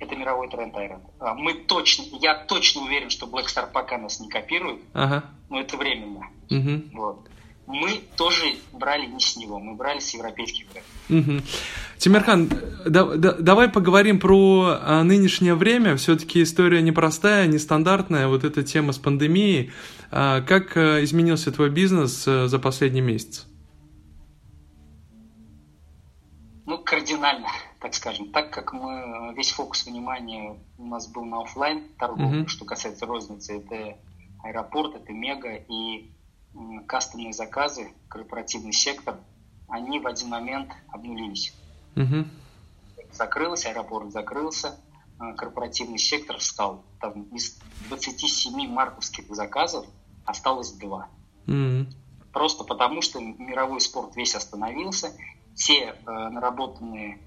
Это 0.00 0.16
мировой 0.16 0.48
тренд, 0.48 0.74
Айрон. 0.74 1.02
А, 1.20 1.34
мы 1.34 1.54
точно, 1.54 2.04
я 2.20 2.34
точно 2.34 2.82
уверен, 2.82 3.10
что 3.10 3.26
Black 3.26 3.46
Star 3.46 3.70
пока 3.70 3.98
нас 3.98 4.18
не 4.18 4.28
копирует, 4.28 4.80
ага. 4.94 5.24
но 5.50 5.60
это 5.60 5.76
временно. 5.76 6.26
Угу. 6.50 6.96
Вот 6.98 7.29
мы 7.70 8.02
тоже 8.16 8.56
брали 8.72 9.06
не 9.06 9.20
с 9.20 9.36
него, 9.36 9.58
мы 9.58 9.74
брали 9.74 10.00
с 10.00 10.12
европейских 10.14 10.66
брендов. 10.68 10.90
Угу. 11.08 11.42
Тимирхан, 11.98 12.50
да, 12.84 13.04
да, 13.16 13.32
давай 13.32 13.68
поговорим 13.68 14.18
про 14.18 14.78
а, 14.80 15.02
нынешнее 15.02 15.54
время. 15.54 15.96
Все-таки 15.96 16.42
история 16.42 16.82
непростая, 16.82 17.46
нестандартная. 17.46 18.26
Вот 18.26 18.44
эта 18.44 18.62
тема 18.62 18.92
с 18.92 18.98
пандемией. 18.98 19.70
А, 20.10 20.40
как 20.40 20.76
а, 20.76 21.02
изменился 21.04 21.52
твой 21.52 21.70
бизнес 21.70 22.26
а, 22.26 22.48
за 22.48 22.58
последний 22.58 23.00
месяц? 23.00 23.46
Ну, 26.66 26.78
кардинально. 26.78 27.48
так 27.80 27.94
скажем, 27.94 28.30
так 28.30 28.52
как 28.52 28.72
мы 28.72 29.34
весь 29.36 29.50
фокус 29.50 29.86
внимания 29.86 30.56
у 30.78 30.86
нас 30.86 31.08
был 31.08 31.24
на 31.24 31.42
офлайн 31.42 31.88
торговле, 31.98 32.42
mm-hmm. 32.42 32.48
что 32.48 32.64
касается 32.64 33.06
розницы, 33.06 33.58
это 33.58 33.96
аэропорт, 34.42 34.94
это 34.94 35.12
мега 35.12 35.54
и 35.68 36.10
кастомные 36.86 37.32
заказы, 37.32 37.92
корпоративный 38.08 38.72
сектор, 38.72 39.18
они 39.68 40.00
в 40.00 40.06
один 40.06 40.28
момент 40.28 40.72
обнулились. 40.88 41.54
Mm-hmm. 41.94 42.26
Закрылся, 43.12 43.70
аэропорт 43.70 44.12
закрылся, 44.12 44.80
э, 45.20 45.34
корпоративный 45.34 45.98
сектор 45.98 46.38
встал. 46.38 46.84
Там 47.00 47.22
из 47.34 47.58
27 47.88 48.68
марковских 48.68 49.32
заказов 49.34 49.86
осталось 50.24 50.72
два. 50.72 51.08
Mm-hmm. 51.46 51.86
Просто 52.32 52.64
потому, 52.64 53.02
что 53.02 53.20
мировой 53.20 53.80
спорт 53.80 54.16
весь 54.16 54.34
остановился, 54.34 55.12
те 55.54 55.94
э, 55.94 55.94
наработанные 56.06 57.18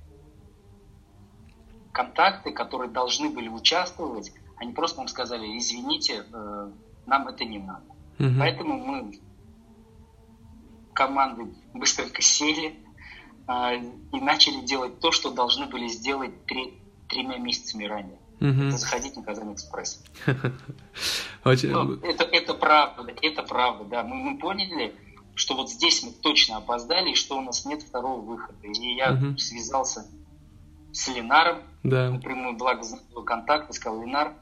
контакты, 1.91 2.51
которые 2.51 2.89
должны 2.89 3.29
были 3.29 3.47
участвовать, 3.47 4.33
они 4.57 4.73
просто 4.73 4.99
нам 4.99 5.07
сказали, 5.07 5.57
извините, 5.57 6.25
э, 6.31 6.71
нам 7.05 7.27
это 7.27 7.45
не 7.45 7.59
надо. 7.59 7.92
Угу. 8.19 8.39
Поэтому 8.39 8.77
мы 8.77 9.19
команды 10.93 11.53
быстренько 11.73 12.21
сели 12.21 12.75
э, 13.47 13.75
и 14.13 14.21
начали 14.21 14.61
делать 14.61 14.99
то, 14.99 15.11
что 15.11 15.31
должны 15.31 15.65
были 15.65 15.87
сделать 15.87 16.45
три, 16.45 16.79
тремя 17.09 17.37
месяцами 17.37 17.85
ранее. 17.85 18.19
Угу. 18.39 18.67
Это 18.67 18.77
заходить 18.77 19.15
на 19.15 19.23
Казань 19.23 19.53
Экспресс. 19.53 20.03
Ну, 21.45 21.51
это, 21.51 22.23
это 22.23 22.53
правда, 22.53 23.13
это 23.21 23.43
правда, 23.43 23.83
да. 23.83 24.03
Мы, 24.03 24.15
мы 24.15 24.37
поняли, 24.37 24.95
что 25.35 25.55
вот 25.55 25.69
здесь 25.69 26.01
мы 26.01 26.11
точно 26.11 26.55
опоздали, 26.55 27.11
и 27.11 27.15
что 27.15 27.37
у 27.37 27.41
нас 27.41 27.65
нет 27.65 27.81
второго 27.81 28.21
выхода. 28.21 28.65
И 28.65 28.95
я 28.95 29.11
угу. 29.11 29.37
связался 29.37 30.07
с 30.93 31.07
Ленаром, 31.09 31.63
да. 31.83 32.11
напрямую, 32.11 32.55
благо 32.55 32.83
контакт, 33.25 33.69
и 33.69 33.73
сказал, 33.73 34.01
Ленар, 34.01 34.35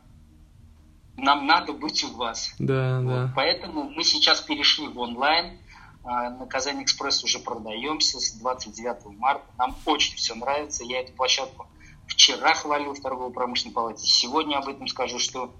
нам 1.21 1.45
надо 1.45 1.73
быть 1.73 2.03
у 2.03 2.15
вас. 2.15 2.53
Да, 2.59 2.99
вот. 2.99 3.07
да. 3.07 3.33
Поэтому 3.35 3.89
мы 3.89 4.03
сейчас 4.03 4.41
перешли 4.41 4.87
в 4.87 4.99
онлайн, 4.99 5.57
а, 6.03 6.29
на 6.31 6.47
Казань 6.47 6.83
Экспресс 6.83 7.23
уже 7.23 7.39
продаемся 7.39 8.19
с 8.19 8.31
29 8.33 9.17
марта. 9.17 9.45
Нам 9.57 9.75
очень 9.85 10.15
все 10.15 10.33
нравится. 10.35 10.83
Я 10.83 11.01
эту 11.01 11.13
площадку 11.13 11.67
вчера 12.07 12.53
хвалил 12.55 12.93
в 12.93 13.01
торгово-промышленной 13.01 13.73
палате. 13.73 14.05
Сегодня 14.05 14.57
об 14.57 14.67
этом 14.67 14.87
скажу, 14.87 15.19
что 15.19 15.53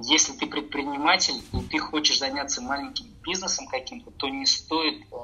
если 0.00 0.32
ты 0.32 0.46
предприниматель 0.46 1.40
и 1.52 1.60
ты 1.62 1.78
хочешь 1.78 2.18
заняться 2.18 2.62
маленьким 2.62 3.06
бизнесом 3.22 3.66
каким-то, 3.66 4.10
то 4.12 4.28
не 4.28 4.46
стоит 4.46 5.02
э, 5.02 5.16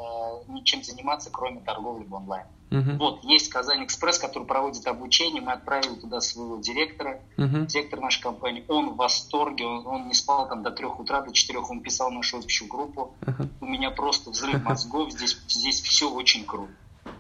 ничем 0.48 0.82
заниматься, 0.82 1.30
кроме 1.30 1.60
торговли 1.60 2.04
в 2.04 2.14
онлайн. 2.14 2.46
Uh-huh. 2.70 2.98
Вот, 2.98 3.24
есть 3.24 3.48
Казань 3.48 3.84
Экспресс, 3.84 4.18
который 4.18 4.44
проводит 4.44 4.86
обучение, 4.86 5.42
мы 5.42 5.52
отправили 5.52 5.96
туда 5.96 6.20
своего 6.20 6.58
директора, 6.58 7.20
uh-huh. 7.36 7.66
директор 7.66 7.98
нашей 7.98 8.22
компании, 8.22 8.64
он 8.68 8.90
в 8.90 8.96
восторге, 8.96 9.66
он, 9.66 9.86
он 9.86 10.06
не 10.06 10.14
спал 10.14 10.48
там 10.48 10.62
до 10.62 10.70
трех 10.70 11.00
утра, 11.00 11.20
до 11.20 11.32
четырех, 11.32 11.68
он 11.68 11.80
писал 11.80 12.12
нашу 12.12 12.38
общую 12.38 12.68
группу, 12.68 13.14
uh-huh. 13.22 13.48
у 13.60 13.66
меня 13.66 13.90
просто 13.90 14.30
взрыв 14.30 14.62
мозгов, 14.62 15.10
здесь, 15.10 15.36
здесь 15.48 15.80
все 15.80 16.08
очень 16.08 16.44
круто. 16.44 16.72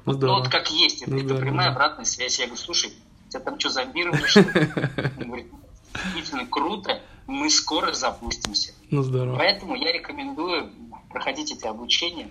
Ну, 0.06 0.12
ну 0.16 0.34
вот 0.34 0.48
как 0.48 0.70
есть, 0.70 1.02
это, 1.02 1.10
ну, 1.10 1.18
это 1.18 1.34
прямая 1.34 1.70
обратная 1.70 2.04
связь. 2.04 2.38
Я 2.38 2.46
говорю, 2.46 2.60
слушай, 2.60 2.92
тебя 3.28 3.40
там 3.40 3.58
что, 3.58 3.70
зомбировали, 3.70 4.26
что 4.26 4.40
Он 5.18 5.26
говорит, 5.26 5.46
действительно 6.14 6.46
круто, 6.46 7.00
мы 7.26 7.50
скоро 7.50 7.92
запустимся. 7.92 8.72
Ну, 8.90 9.02
здорово. 9.02 9.36
Поэтому 9.36 9.74
я 9.74 9.92
рекомендую 9.92 10.70
проходить 11.10 11.52
эти 11.52 11.66
обучения. 11.66 12.30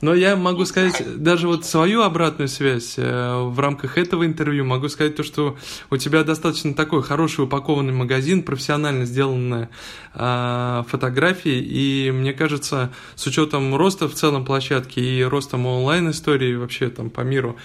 Но 0.00 0.14
я 0.14 0.36
могу 0.36 0.64
сказать 0.64 1.02
даже 1.22 1.46
вот 1.46 1.64
свою 1.64 2.02
обратную 2.02 2.48
связь 2.48 2.94
э, 2.96 3.42
в 3.42 3.58
рамках 3.58 3.98
этого 3.98 4.24
интервью. 4.24 4.64
Могу 4.64 4.88
сказать 4.88 5.16
то, 5.16 5.22
что 5.22 5.56
у 5.90 5.96
тебя 5.96 6.24
достаточно 6.24 6.74
такой 6.74 7.02
хороший 7.02 7.44
упакованный 7.44 7.92
магазин, 7.92 8.42
профессионально 8.42 9.04
сделанные 9.04 9.68
э, 10.14 10.84
фотографии. 10.88 11.60
И 11.60 12.10
мне 12.10 12.32
кажется, 12.32 12.92
с 13.14 13.26
учетом 13.26 13.74
роста 13.76 14.08
в 14.08 14.14
целом 14.14 14.44
площадки 14.44 15.00
и 15.00 15.22
ростом 15.22 15.66
онлайн-истории 15.66 16.54
вообще 16.54 16.88
там 16.88 17.10
по 17.10 17.20
миру, 17.20 17.56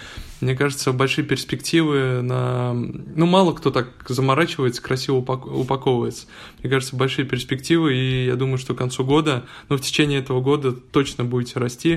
мне 0.42 0.54
кажется, 0.54 0.92
большие 0.92 1.26
перспективы 1.26 2.22
на... 2.22 2.74
Ну, 2.74 3.26
мало 3.26 3.54
кто 3.54 3.72
так 3.72 3.88
заморачивается, 4.08 4.82
красиво 4.82 5.16
упаковывается. 5.16 6.28
Мне 6.62 6.70
кажется, 6.70 6.96
большие 6.96 7.26
перспективы, 7.26 7.96
и 7.96 8.26
я 8.26 8.36
думаю, 8.36 8.58
что 8.58 8.76
к 8.76 8.78
концу 8.78 9.06
года, 9.06 9.46
ну, 9.70 9.78
в 9.78 9.82
течение 9.82 10.20
этого 10.20 10.42
года 10.42 10.74
точно 10.74 11.24
будете 11.24 11.60
расти. 11.60 11.95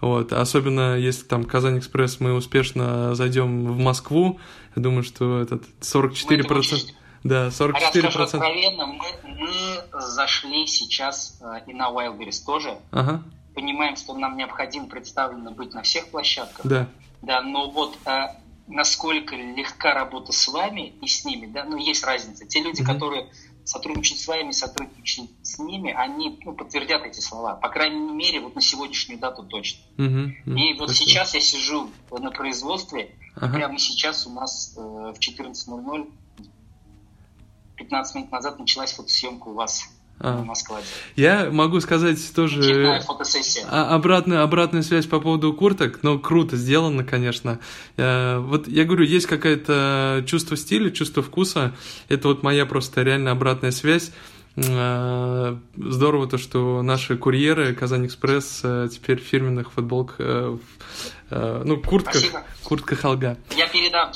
Вот. 0.00 0.32
Особенно, 0.32 0.96
если 0.96 1.24
там 1.24 1.44
Казань-Экспресс 1.44 2.20
мы 2.20 2.32
успешно 2.34 3.14
зайдем 3.14 3.66
в 3.66 3.78
Москву, 3.78 4.38
я 4.76 4.82
думаю, 4.82 5.02
что 5.02 5.40
этот 5.40 5.64
44%... 5.80 6.44
процента 6.46 6.92
да, 7.24 7.48
44%. 7.48 7.72
А 7.74 7.80
я 7.80 7.90
скажу 7.90 8.22
откровенно, 8.22 8.86
мы, 8.86 9.06
мы 9.24 10.00
зашли 10.00 10.66
сейчас 10.66 11.38
э, 11.40 11.60
и 11.66 11.72
на 11.72 11.88
Wildberries 11.88 12.44
тоже. 12.44 12.76
Ага. 12.90 13.22
Понимаем, 13.54 13.96
что 13.96 14.14
нам 14.14 14.36
необходимо 14.36 14.88
представлено 14.88 15.50
быть 15.50 15.72
на 15.72 15.82
всех 15.82 16.08
площадках. 16.08 16.66
Да. 16.66 16.86
Да, 17.22 17.40
но 17.40 17.70
вот 17.70 17.96
а, 18.04 18.36
насколько 18.66 19.34
легка 19.36 19.94
работа 19.94 20.32
с 20.32 20.48
вами 20.48 20.92
и 21.00 21.06
с 21.06 21.24
ними, 21.24 21.46
да, 21.46 21.64
ну 21.64 21.78
есть 21.78 22.04
разница. 22.04 22.46
Те 22.46 22.62
люди, 22.62 22.82
mm-hmm. 22.82 22.92
которые 22.92 23.30
сотрудничают 23.64 24.20
с 24.20 24.28
вами, 24.28 24.50
сотрудничают 24.52 25.30
с 25.42 25.58
ними, 25.58 25.92
они 25.92 26.38
ну, 26.44 26.52
подтвердят 26.54 27.04
эти 27.04 27.20
слова. 27.20 27.54
По 27.56 27.68
крайней 27.68 28.12
мере, 28.12 28.40
вот 28.40 28.54
на 28.54 28.60
сегодняшнюю 28.60 29.18
дату 29.18 29.42
точно. 29.44 29.80
Mm-hmm. 29.96 30.32
Mm-hmm. 30.46 30.58
И 30.58 30.78
вот 30.78 30.90
Спасибо. 30.90 31.10
сейчас 31.10 31.34
я 31.34 31.40
сижу 31.40 31.90
на 32.10 32.30
производстве, 32.30 33.14
ага. 33.36 33.54
прямо 33.54 33.78
сейчас 33.78 34.26
у 34.26 34.30
нас 34.30 34.74
э, 34.76 34.80
в 34.80 35.18
14.00 35.18 36.12
15 37.76 38.14
минут 38.14 38.30
назад 38.30 38.58
началась 38.58 38.92
фотосъемка 38.92 39.48
у 39.48 39.54
вас 39.54 39.82
а. 40.20 40.42
на 40.42 40.54
складе. 40.54 40.86
Я 41.16 41.50
могу 41.50 41.80
сказать 41.80 42.18
тоже 42.34 43.00
обратную, 43.70 44.42
обратную 44.42 44.82
связь 44.82 45.06
по 45.06 45.20
поводу 45.20 45.52
курток, 45.52 46.00
но 46.02 46.18
круто 46.18 46.56
сделано, 46.56 47.04
конечно. 47.04 47.60
Я, 47.96 48.38
вот 48.40 48.68
я 48.68 48.84
говорю, 48.84 49.04
есть 49.04 49.26
какое-то 49.26 50.24
чувство 50.26 50.56
стиля, 50.56 50.90
чувство 50.90 51.22
вкуса. 51.22 51.72
Это 52.08 52.28
вот 52.28 52.42
моя 52.42 52.66
просто 52.66 53.02
реально 53.02 53.32
обратная 53.32 53.70
связь. 53.70 54.12
А, 54.56 55.58
здорово 55.76 56.28
то, 56.28 56.38
что 56.38 56.82
наши 56.82 57.16
курьеры 57.16 57.74
Казань 57.74 58.06
Экспресс 58.06 58.60
э, 58.62 58.88
теперь 58.92 59.20
в 59.20 59.24
фирменных 59.24 59.72
футболках, 59.72 60.16
э, 60.20 60.58
э, 61.30 61.62
ну, 61.64 61.80
куртках, 61.82 62.14
Спасибо. 62.14 62.44
куртка 62.62 62.94
Халга. 62.94 63.36
Я 63.56 63.66
передам. 63.66 64.12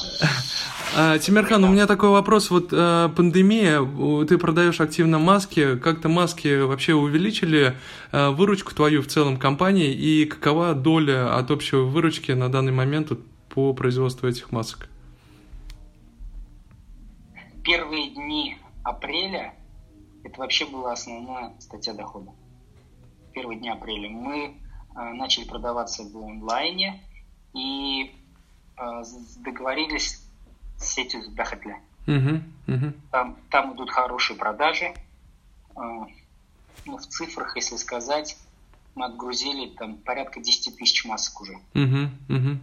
А, 0.96 1.18
Тимирхан, 1.18 1.62
у 1.64 1.68
меня 1.68 1.86
такой 1.86 2.08
вопрос. 2.08 2.50
Вот 2.50 2.72
э, 2.72 3.10
пандемия, 3.14 3.84
ты 4.24 4.38
продаешь 4.38 4.80
активно 4.80 5.18
маски. 5.18 5.76
Как-то 5.78 6.08
маски 6.08 6.62
вообще 6.62 6.94
увеличили 6.94 7.76
э, 8.10 8.30
выручку 8.30 8.74
твою 8.74 9.02
в 9.02 9.06
целом 9.06 9.36
компании? 9.36 9.92
И 9.92 10.24
какова 10.24 10.74
доля 10.74 11.36
от 11.36 11.50
общей 11.50 11.76
выручки 11.76 12.32
на 12.32 12.48
данный 12.48 12.72
момент 12.72 13.12
по 13.50 13.74
производству 13.74 14.28
этих 14.28 14.50
масок? 14.50 14.88
Первые 17.62 18.10
дни 18.10 18.56
апреля 18.82 19.54
это 20.24 20.40
вообще 20.40 20.66
была 20.66 20.92
основная 20.92 21.52
статья 21.60 21.92
дохода. 21.92 22.32
Первые 23.34 23.58
дни 23.58 23.68
апреля 23.68 24.08
мы 24.08 24.38
э, 24.46 25.12
начали 25.14 25.44
продаваться 25.44 26.02
в 26.02 26.16
онлайне 26.16 27.02
и 27.54 28.14
договорились 29.40 30.27
сетью 30.78 31.22
Дахатля. 31.30 31.80
Uh-huh, 32.06 32.42
uh-huh. 32.66 32.92
Там, 33.10 33.36
там 33.50 33.74
идут 33.74 33.90
хорошие 33.90 34.36
продажи. 34.36 34.94
А, 35.74 36.06
ну, 36.86 36.96
в 36.96 37.06
цифрах, 37.06 37.56
если 37.56 37.76
сказать, 37.76 38.38
мы 38.94 39.06
отгрузили 39.06 39.74
там 39.76 39.98
порядка 39.98 40.40
10 40.40 40.76
тысяч 40.76 41.04
масок 41.04 41.40
уже. 41.42 41.58
Uh-huh, 41.74 42.08
uh-huh. 42.28 42.58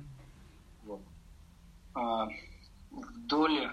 Вот. 0.85 1.01
А, 1.93 2.27
в 2.91 3.19
доле, 3.27 3.71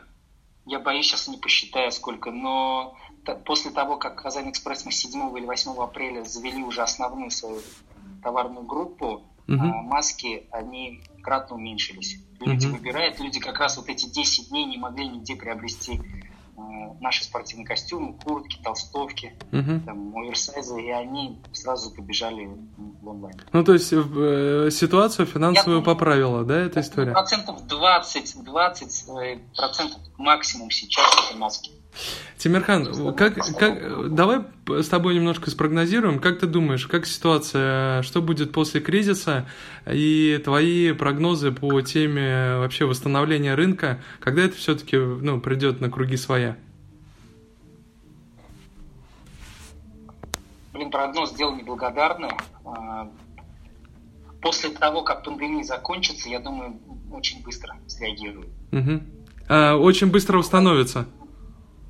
я 0.67 0.79
боюсь, 0.79 1.07
сейчас 1.07 1.29
не 1.29 1.39
посчитаю 1.39 1.91
сколько, 1.91 2.31
но 2.31 2.97
после 3.45 3.71
того, 3.71 3.97
как 3.97 4.23
Казань 4.23 4.51
Экспресс 4.51 4.85
мы 4.85 4.93
7 4.93 5.37
или 5.39 5.47
8 5.47 5.73
апреля 5.83 6.25
завели 6.25 6.63
уже 6.63 6.83
основную 6.83 7.31
свою 7.31 7.61
товарную 8.23 8.65
группу, 8.65 9.07
угу. 9.07 9.25
а 9.49 9.83
маски, 9.83 10.47
они 10.51 11.01
кратно 11.23 11.57
уменьшились. 11.57 12.19
Люди 12.41 12.67
угу. 12.67 12.76
выбирают, 12.76 13.19
люди 13.21 13.41
как 13.41 13.59
раз 13.59 13.76
вот 13.76 13.88
эти 13.88 14.07
10 14.07 14.50
дней 14.50 14.64
не 14.67 14.79
могли 14.79 15.07
нигде 15.07 15.37
приобрести 15.37 15.95
э, 15.95 16.61
наши 17.00 17.25
спортивные 17.25 17.67
костюмы, 17.67 18.19
куртки, 18.19 18.59
толстовки, 18.62 19.35
угу. 19.52 19.81
там, 19.87 20.17
оверсайзы, 20.17 20.83
и 20.83 20.91
они 20.91 21.38
сразу 21.52 21.95
побежали 21.95 22.50
в 22.76 23.09
онлайн. 23.09 23.37
Ну, 23.52 23.64
то 23.64 23.73
есть 23.73 23.93
э, 23.93 24.69
ситуацию 24.71 25.26
финансовую 25.26 25.79
Я, 25.79 25.85
поправила, 25.85 26.45
да, 26.45 26.59
эта 26.59 26.81
история? 26.81 27.12
Процентов 27.12 27.67
20, 27.67 28.45
20 28.45 29.55
процентов 29.57 30.00
максимум 30.19 30.71
сейчас 30.71 31.07
это 31.29 31.38
маски. 31.38 31.71
Тимирхан, 32.38 33.14
как, 33.14 33.35
как, 33.35 34.14
давай 34.14 34.41
с 34.66 34.88
тобой 34.88 35.14
немножко 35.14 35.50
спрогнозируем. 35.50 36.19
Как 36.21 36.38
ты 36.38 36.47
думаешь, 36.47 36.87
как 36.87 37.07
ситуация, 37.07 38.02
что 38.02 38.23
будет 38.23 38.52
после 38.52 38.81
кризиса 38.81 39.47
и 39.87 40.40
твои 40.45 40.92
прогнозы 40.92 41.50
по 41.50 41.81
теме 41.83 42.57
вообще 42.59 42.85
восстановления 42.85 43.54
рынка, 43.54 44.00
когда 44.21 44.42
это 44.42 44.57
все-таки 44.57 44.97
ну, 44.97 45.40
придет 45.40 45.81
на 45.81 45.90
круги 45.90 46.16
своя? 46.16 46.57
Блин, 50.73 50.90
прогноз 50.90 51.33
дело 51.35 51.54
неблагодарное. 51.54 52.37
А, 52.64 53.11
после 54.40 54.71
того, 54.71 55.02
как 55.02 55.25
пандемия 55.25 55.64
закончится, 55.64 56.28
я 56.28 56.40
думаю, 56.40 56.78
очень 57.11 57.42
быстро 57.42 57.76
среагирует. 57.87 58.49
Угу. 58.73 59.00
А, 59.49 59.76
очень 59.76 60.11
быстро 60.11 60.38
восстановится. 60.38 61.07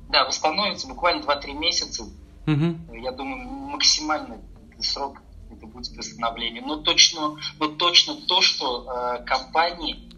Да, 0.09 0.25
восстановится 0.25 0.87
буквально 0.87 1.21
2-3 1.21 1.53
месяца. 1.53 2.03
Угу. 2.45 2.95
Я 2.95 3.11
думаю, 3.11 3.47
максимальный 3.47 4.39
срок 4.79 5.21
это 5.51 5.67
будет 5.67 5.95
восстановление. 5.95 6.61
Но 6.61 6.77
точно, 6.77 7.37
но 7.59 7.67
точно 7.67 8.15
то, 8.27 8.41
что 8.41 8.85
э, 8.85 9.23
компании 9.25 10.09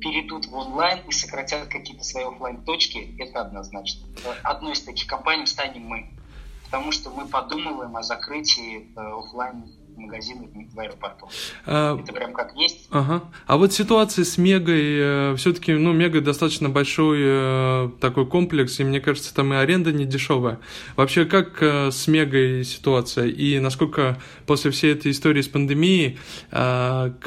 перейдут 0.00 0.46
в 0.46 0.54
онлайн 0.54 1.00
и 1.08 1.12
сократят 1.12 1.68
какие-то 1.68 2.04
свои 2.04 2.24
офлайн 2.24 2.64
точки, 2.64 3.14
это 3.18 3.42
однозначно. 3.42 4.06
Одной 4.42 4.72
из 4.72 4.80
таких 4.80 5.06
компаний 5.06 5.46
станем 5.46 5.86
мы. 5.86 6.10
Потому 6.64 6.92
что 6.92 7.10
мы 7.10 7.26
подумываем 7.26 7.96
о 7.96 8.02
закрытии 8.02 8.92
э, 8.94 9.00
офлайн 9.00 9.64
магазины 10.00 10.48
в 10.72 10.78
аэропорту. 10.78 11.28
А, 11.66 11.98
Это 11.98 12.12
прям 12.12 12.32
как 12.32 12.54
есть. 12.56 12.88
Ага. 12.90 13.24
А 13.46 13.56
вот 13.56 13.72
ситуация 13.72 14.24
с 14.24 14.38
Мегой, 14.38 15.32
э, 15.32 15.34
все-таки, 15.36 15.72
ну, 15.72 15.92
Мега 15.92 16.20
достаточно 16.20 16.68
большой 16.68 17.18
э, 17.22 17.90
такой 18.00 18.26
комплекс, 18.26 18.80
и 18.80 18.84
мне 18.84 19.00
кажется, 19.00 19.34
там 19.34 19.52
и 19.52 19.56
аренда 19.56 19.92
не 19.92 20.04
дешевая. 20.04 20.58
Вообще, 20.96 21.24
как 21.24 21.62
э, 21.62 21.90
с 21.90 22.06
Мегой 22.08 22.64
ситуация? 22.64 23.26
И 23.26 23.58
насколько 23.58 24.18
после 24.46 24.70
всей 24.70 24.92
этой 24.92 25.12
истории 25.12 25.42
с 25.42 25.48
пандемией 25.48 26.18
к, 26.50 27.20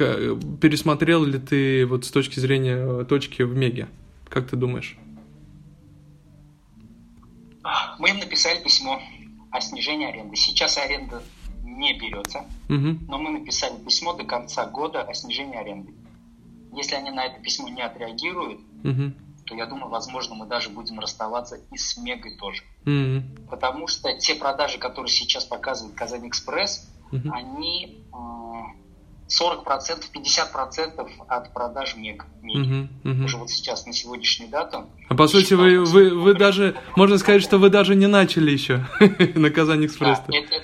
пересмотрел 0.61 1.23
ли 1.23 1.39
ты 1.39 1.85
вот 1.85 2.05
с 2.05 2.11
точки 2.11 2.39
зрения 2.39 3.03
точки 3.05 3.43
в 3.43 3.55
Меге? 3.55 3.87
Как 4.29 4.47
ты 4.47 4.55
думаешь? 4.55 4.97
Мы 7.99 8.09
им 8.09 8.19
написали 8.19 8.61
письмо 8.61 9.01
о 9.51 9.61
снижении 9.61 10.07
аренды. 10.07 10.35
Сейчас 10.35 10.77
аренда 10.77 11.21
не 11.73 11.97
берется, 11.97 12.45
угу. 12.69 12.97
но 13.07 13.17
мы 13.17 13.31
написали 13.31 13.75
письмо 13.83 14.13
до 14.13 14.23
конца 14.23 14.65
года 14.65 15.01
о 15.01 15.13
снижении 15.13 15.57
аренды. 15.57 15.93
Если 16.73 16.95
они 16.95 17.11
на 17.11 17.25
это 17.25 17.39
письмо 17.41 17.69
не 17.69 17.81
отреагируют, 17.81 18.59
угу. 18.83 19.13
то 19.45 19.55
я 19.55 19.65
думаю, 19.65 19.89
возможно, 19.89 20.35
мы 20.35 20.45
даже 20.45 20.69
будем 20.69 20.99
расставаться 20.99 21.59
и 21.71 21.77
с 21.77 21.97
Мегой 21.97 22.35
тоже. 22.37 22.63
Угу. 22.85 23.49
Потому 23.49 23.87
что 23.87 24.13
те 24.17 24.35
продажи, 24.35 24.79
которые 24.79 25.11
сейчас 25.11 25.45
показывает 25.45 25.95
Казань 25.95 26.27
Экспресс, 26.27 26.89
угу. 27.11 27.29
они 27.31 28.03
э, 28.11 28.43
40%, 29.29 29.65
50% 30.13 31.09
от 31.27 31.53
продаж 31.53 31.95
мег. 31.95 32.25
Угу, 32.43 32.87
угу. 33.03 33.23
Уже 33.23 33.37
вот 33.37 33.49
сейчас, 33.49 33.85
на 33.85 33.93
сегодняшнюю 33.93 34.51
дату. 34.51 34.85
А 35.09 35.15
по 35.15 35.27
сути, 35.27 35.53
вы, 35.53 35.83
вы, 35.83 36.09
вы 36.09 36.33
даже, 36.33 36.75
можно 36.95 37.17
сказать, 37.17 37.41
что 37.41 37.57
вы 37.57 37.69
даже 37.69 37.95
не 37.95 38.07
начали 38.07 38.51
еще 38.51 38.85
на 39.35 39.49
Казань 39.49 39.85
Экспресс. 39.85 40.19
Да, 40.27 40.37
это, 40.37 40.62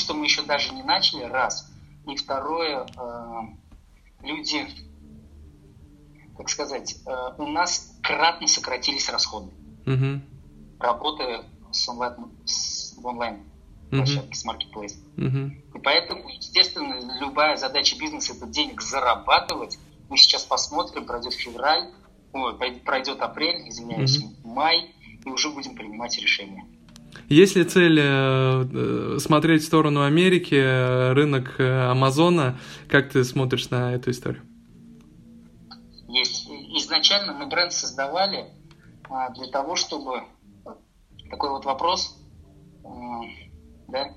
что 0.00 0.14
мы 0.14 0.24
еще 0.24 0.42
даже 0.42 0.74
не 0.74 0.82
начали, 0.82 1.24
раз. 1.24 1.70
И 2.06 2.16
второе, 2.16 2.86
э, 2.86 4.26
люди, 4.26 4.66
как 6.36 6.48
сказать, 6.48 6.96
э, 7.06 7.34
у 7.38 7.46
нас 7.46 7.96
кратно 8.02 8.48
сократились 8.48 9.08
расходы. 9.08 9.52
Угу. 9.86 10.20
Работая 10.80 11.44
с 11.70 11.88
онлайн, 11.88 12.14
с, 12.44 12.96
в 12.96 13.06
онлайн 13.06 13.50
площадки, 13.90 14.34
с 14.34 14.44
маркетплейс. 14.44 15.02
Uh-huh. 15.16 15.50
И 15.74 15.78
поэтому, 15.82 16.28
естественно, 16.28 16.96
любая 17.20 17.56
задача 17.56 17.98
бизнеса– 17.98 18.34
это 18.36 18.46
денег 18.46 18.80
зарабатывать. 18.80 19.78
Мы 20.08 20.16
сейчас 20.16 20.44
посмотрим, 20.44 21.06
пройдет 21.06 21.34
февраль, 21.34 21.90
ой, 22.32 22.56
пройдет 22.84 23.20
апрель, 23.20 23.68
извиняюсь, 23.68 24.22
uh-huh. 24.22 24.46
май, 24.46 24.94
и 25.24 25.28
уже 25.28 25.50
будем 25.50 25.74
принимать 25.74 26.16
решения. 26.18 26.66
Есть 27.28 27.56
ли 27.56 27.64
цель 27.64 27.98
э, 28.00 29.18
смотреть 29.18 29.62
в 29.62 29.66
сторону 29.66 30.02
Америки, 30.02 31.12
рынок 31.12 31.56
э, 31.58 31.90
Амазона? 31.90 32.58
Как 32.88 33.10
ты 33.10 33.24
смотришь 33.24 33.70
на 33.70 33.94
эту 33.94 34.10
историю? 34.10 34.42
Есть. 36.08 36.48
Изначально 36.76 37.32
мы 37.32 37.46
бренд 37.46 37.72
создавали 37.72 38.46
а, 39.08 39.30
для 39.30 39.48
того, 39.48 39.76
чтобы 39.76 40.22
такой 41.30 41.50
вот 41.50 41.64
вопрос 41.64 42.20
да, 43.90 44.14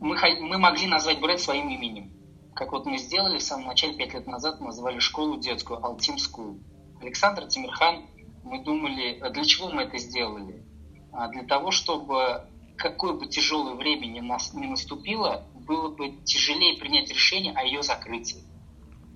мы, 0.00 0.16
мы 0.40 0.58
могли 0.58 0.86
назвать 0.86 1.20
бренд 1.20 1.40
своим 1.40 1.68
именем. 1.68 2.12
Как 2.54 2.72
вот 2.72 2.86
мы 2.86 2.98
сделали 2.98 3.38
в 3.38 3.42
самом 3.42 3.66
начале, 3.66 3.94
пять 3.94 4.14
лет 4.14 4.26
назад, 4.26 4.60
мы 4.60 4.66
назвали 4.66 4.98
школу 4.98 5.38
детскую 5.38 5.84
Алтимскую. 5.84 6.60
Александр 7.00 7.46
Тимирхан, 7.46 8.06
мы 8.44 8.62
думали, 8.62 9.20
для 9.30 9.44
чего 9.44 9.70
мы 9.70 9.82
это 9.82 9.98
сделали? 9.98 10.64
А 11.14 11.28
для 11.28 11.44
того, 11.44 11.70
чтобы 11.70 12.44
какое 12.76 13.12
бы 13.12 13.26
тяжелое 13.26 13.74
время 13.74 14.06
ни, 14.06 14.20
нас, 14.20 14.52
ни 14.52 14.66
наступило, 14.66 15.46
было 15.54 15.88
бы 15.88 16.10
тяжелее 16.24 16.78
принять 16.78 17.08
решение 17.10 17.52
о 17.54 17.62
ее 17.62 17.82
закрытии. 17.82 18.42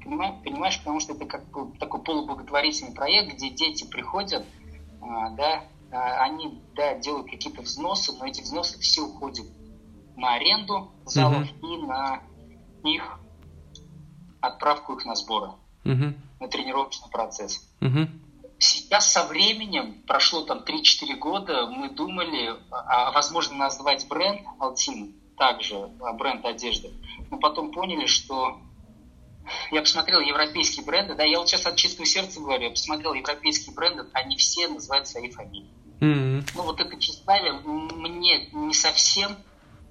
Понимаешь? 0.03 0.79
Потому 0.79 1.01
что 1.01 1.13
это 1.13 1.27
как 1.27 1.45
такой 1.79 2.03
полублаготворительный 2.03 2.95
проект, 2.95 3.35
где 3.35 3.51
дети 3.51 3.85
приходят, 3.85 4.47
а, 5.03 5.31
да, 5.31 5.65
они 5.91 6.63
да, 6.75 6.95
делают 6.95 7.31
какие-то 7.31 7.63
взносы, 7.63 8.13
но 8.13 8.27
эти 8.27 8.41
взносы 8.41 8.79
все 8.79 9.03
уходят 9.03 9.47
на 10.17 10.35
аренду 10.35 10.91
залов 11.05 11.47
uh-huh. 11.47 11.75
и 11.75 11.87
на 11.87 12.23
их 12.85 13.19
отправку 14.41 14.95
их 14.95 15.05
на 15.05 15.15
сборы, 15.15 15.53
uh-huh. 15.85 16.15
на 16.41 16.49
тренировочный 16.49 17.11
процесс. 17.11 17.69
Uh-huh. 17.81 18.09
Сейчас 18.59 19.13
со 19.13 19.25
временем, 19.25 20.03
прошло 20.07 20.43
там 20.43 20.65
3-4 20.65 21.15
года, 21.17 21.67
мы 21.67 21.91
думали, 21.91 22.57
а, 22.71 23.09
а 23.09 23.13
возможно 23.13 23.57
назвать 23.57 24.09
бренд 24.09 24.41
Altim, 24.59 25.13
также 25.37 25.77
а, 26.01 26.13
бренд 26.13 26.45
одежды, 26.45 26.93
но 27.31 27.39
потом 27.39 27.71
поняли, 27.71 28.07
что 28.07 28.61
я 29.71 29.81
посмотрел 29.81 30.21
европейские 30.21 30.85
бренды, 30.85 31.15
да, 31.15 31.23
я 31.23 31.39
вот 31.39 31.49
сейчас 31.49 31.67
от 31.67 31.77
чистого 31.77 32.05
сердца 32.05 32.41
говорю, 32.41 32.65
я 32.65 32.71
посмотрел 32.71 33.15
европейские 33.15 33.75
бренды, 33.77 34.07
они 34.13 34.37
все 34.37 34.67
называют 34.67 35.07
свои 35.07 35.31
фамилии. 35.31 35.71
Mm-hmm. 36.01 36.51
Ну 36.57 36.63
вот 36.63 36.81
это 36.81 36.99
тщеславие 36.99 37.53
мне 37.53 38.49
не 38.53 38.75
совсем 38.75 39.37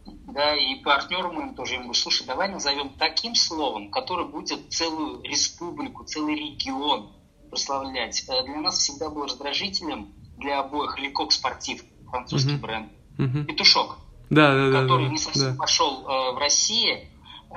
да, 0.05 0.55
и 0.55 0.75
партнеру 0.75 1.31
моим 1.31 1.55
тоже, 1.55 1.73
я 1.73 1.75
ему 1.75 1.87
говорю, 1.87 1.99
слушай, 1.99 2.25
давай 2.25 2.49
назовем 2.49 2.89
таким 2.97 3.35
словом, 3.35 3.91
которое 3.91 4.27
будет 4.27 4.71
целую 4.71 5.21
республику, 5.23 6.03
целый 6.03 6.35
регион 6.35 7.13
прославлять. 7.49 8.25
Э, 8.27 8.43
для 8.43 8.57
нас 8.57 8.79
всегда 8.79 9.09
был 9.09 9.25
раздражителем 9.25 10.13
для 10.37 10.59
обоих 10.59 10.97
Лекок 10.99 11.31
Спортив, 11.31 11.83
французский 12.09 12.55
uh-huh. 12.55 12.59
бренд, 12.59 12.91
uh-huh. 13.17 13.45
Петушок, 13.45 13.97
да, 14.29 14.53
да, 14.53 14.81
который 14.81 15.05
да, 15.05 15.11
не 15.11 15.17
совсем 15.17 15.51
да. 15.53 15.57
пошел 15.57 16.07
э, 16.07 16.33
в 16.33 16.37
России. 16.37 17.09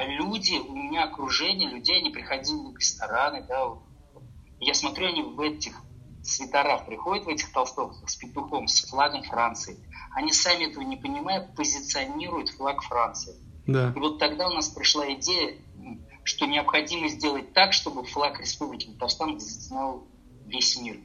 Люди, 0.07 0.55
у 0.55 0.75
меня 0.75 1.05
окружение 1.05 1.69
людей, 1.69 1.99
они 1.99 2.11
приходили 2.11 2.73
в 2.73 2.77
рестораны, 2.77 3.45
да, 3.49 3.67
вот. 3.67 3.83
я 4.61 4.73
смотрю, 4.73 5.09
они 5.09 5.23
в 5.23 5.41
этих 5.41 5.75
свитерах 6.23 6.87
приходят, 6.87 7.25
в 7.25 7.29
этих 7.29 7.53
толстовках 7.53 8.09
с 8.09 8.15
петухом, 8.15 8.69
с 8.69 8.89
флагом 8.89 9.25
Франции 9.25 9.77
они 10.13 10.33
сами 10.33 10.65
этого 10.65 10.83
не 10.83 10.97
понимая, 10.97 11.49
позиционируют 11.57 12.51
флаг 12.51 12.83
Франции. 12.83 13.35
Да. 13.67 13.93
И 13.95 13.99
вот 13.99 14.19
тогда 14.19 14.49
у 14.49 14.53
нас 14.53 14.69
пришла 14.69 15.13
идея, 15.15 15.57
что 16.25 16.47
необходимо 16.47 17.09
сделать 17.09 17.53
так, 17.53 17.73
чтобы 17.73 18.05
флаг 18.05 18.41
Республики 18.41 18.87
Татарстан 18.87 19.39
знал 19.41 20.07
весь 20.47 20.81
мир. 20.81 20.99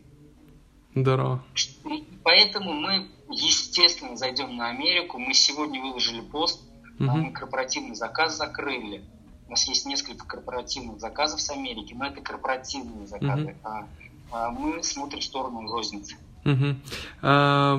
Здорово. 0.93 1.43
И 1.85 2.05
поэтому 2.23 2.73
мы, 2.73 3.09
естественно, 3.29 4.15
зайдем 4.15 4.55
на 4.55 4.69
Америку. 4.69 5.17
Мы 5.17 5.33
сегодня 5.33 5.81
выложили 5.81 6.21
пост, 6.21 6.61
угу. 6.99 7.11
мы 7.11 7.31
корпоративный 7.31 7.95
заказ 7.95 8.37
закрыли. 8.37 9.03
У 9.47 9.51
нас 9.51 9.67
есть 9.67 9.85
несколько 9.85 10.25
корпоративных 10.25 10.99
заказов 10.99 11.41
с 11.41 11.49
Америки, 11.49 11.93
но 11.93 12.07
это 12.07 12.21
корпоративные 12.21 13.05
заказы. 13.05 13.51
Угу. 13.51 13.57
А, 13.63 13.87
а 14.31 14.49
мы 14.51 14.81
смотрим 14.83 15.19
в 15.19 15.23
сторону 15.23 15.69
розницы. 15.69 16.15
Угу. 16.45 16.75
А, 17.21 17.77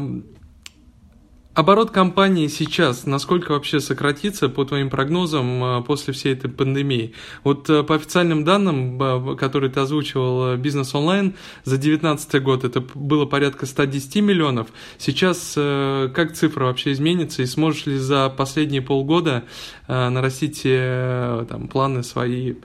Оборот 1.56 1.90
компании 1.90 2.48
сейчас 2.48 3.06
насколько 3.06 3.52
вообще 3.52 3.80
сократится, 3.80 4.50
по 4.50 4.66
твоим 4.66 4.90
прогнозам, 4.90 5.64
э, 5.64 5.82
после 5.84 6.12
всей 6.12 6.34
этой 6.34 6.50
пандемии? 6.50 7.14
Вот 7.44 7.70
э, 7.70 7.82
по 7.82 7.94
официальным 7.94 8.44
данным, 8.44 9.38
которые 9.38 9.72
ты 9.72 9.80
озвучивал, 9.80 10.48
э, 10.48 10.56
бизнес 10.58 10.94
онлайн 10.94 11.34
за 11.64 11.78
2019 11.78 12.42
год 12.42 12.64
это 12.64 12.82
было 12.82 13.24
порядка 13.24 13.64
110 13.64 14.16
миллионов. 14.16 14.66
Сейчас 14.98 15.54
как 15.54 16.34
цифра 16.34 16.66
вообще 16.66 16.92
изменится 16.92 17.40
и 17.40 17.46
сможешь 17.46 17.86
ли 17.86 17.96
за 17.96 18.28
последние 18.28 18.82
полгода 18.82 19.44
нарастить 19.88 20.62
там, 20.62 21.68
планы 21.68 22.02
свои 22.02 22.56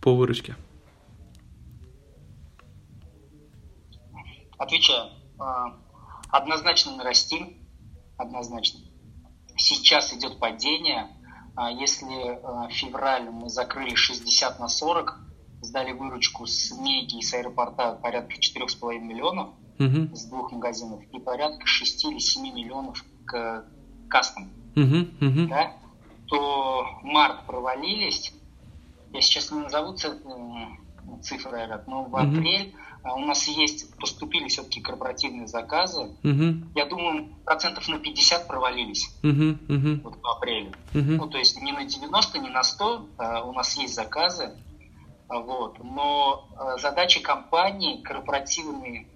по 0.00 0.14
выручке? 0.14 0.54
Отвечаю. 4.56 5.06
Однозначно 6.30 6.96
нарастим 6.96 7.65
однозначно. 8.16 8.80
Сейчас 9.56 10.12
идет 10.12 10.38
падение. 10.38 11.08
А 11.54 11.70
если 11.70 12.04
в 12.04 12.70
феврале 12.70 13.30
мы 13.30 13.48
закрыли 13.48 13.94
60 13.94 14.60
на 14.60 14.68
40, 14.68 15.18
сдали 15.62 15.92
выручку 15.92 16.46
с 16.46 16.70
Меги 16.78 17.18
и 17.18 17.22
с 17.22 17.32
аэропорта 17.34 17.98
порядка 18.02 18.34
4,5 18.34 18.98
миллионов 18.98 19.50
uh-huh. 19.78 20.14
с 20.14 20.24
двух 20.26 20.52
магазинов 20.52 21.02
и 21.12 21.18
порядка 21.18 21.66
6 21.66 22.04
или 22.06 22.18
7 22.18 22.54
миллионов 22.54 23.04
к 23.24 23.64
кастом, 24.08 24.50
uh-huh. 24.74 25.18
Uh-huh. 25.20 25.48
Да, 25.48 25.72
то 26.26 26.86
март 27.02 27.46
провалились. 27.46 28.32
Я 29.12 29.20
сейчас 29.20 29.50
не 29.50 29.60
назову 29.60 29.94
цифры, 29.94 31.58
Айрат, 31.58 31.86
но 31.86 32.04
в 32.04 32.14
uh-huh. 32.14 32.38
апрель 32.38 32.74
а, 32.74 32.85
у 33.14 33.20
нас 33.20 33.46
есть, 33.46 33.94
поступили 33.98 34.48
все-таки 34.48 34.80
корпоративные 34.80 35.46
заказы. 35.46 36.10
Uh-huh. 36.22 36.62
Я 36.74 36.86
думаю, 36.86 37.28
процентов 37.44 37.88
на 37.88 37.98
50 37.98 38.48
провалились 38.48 39.10
uh-huh. 39.22 39.58
Uh-huh. 39.68 40.00
Вот 40.02 40.16
в 40.20 40.26
апреле. 40.26 40.72
Uh-huh. 40.92 41.16
Ну, 41.16 41.28
то 41.28 41.38
есть 41.38 41.60
не 41.60 41.72
на 41.72 41.84
90, 41.84 42.38
не 42.38 42.50
на 42.50 42.62
100, 42.62 43.08
а 43.18 43.44
у 43.44 43.52
нас 43.52 43.76
есть 43.76 43.94
заказы. 43.94 44.56
Вот. 45.28 45.82
Но 45.82 46.48
э, 46.52 46.80
задача 46.80 47.20
компании 47.20 48.02
корпоративные 48.02 49.08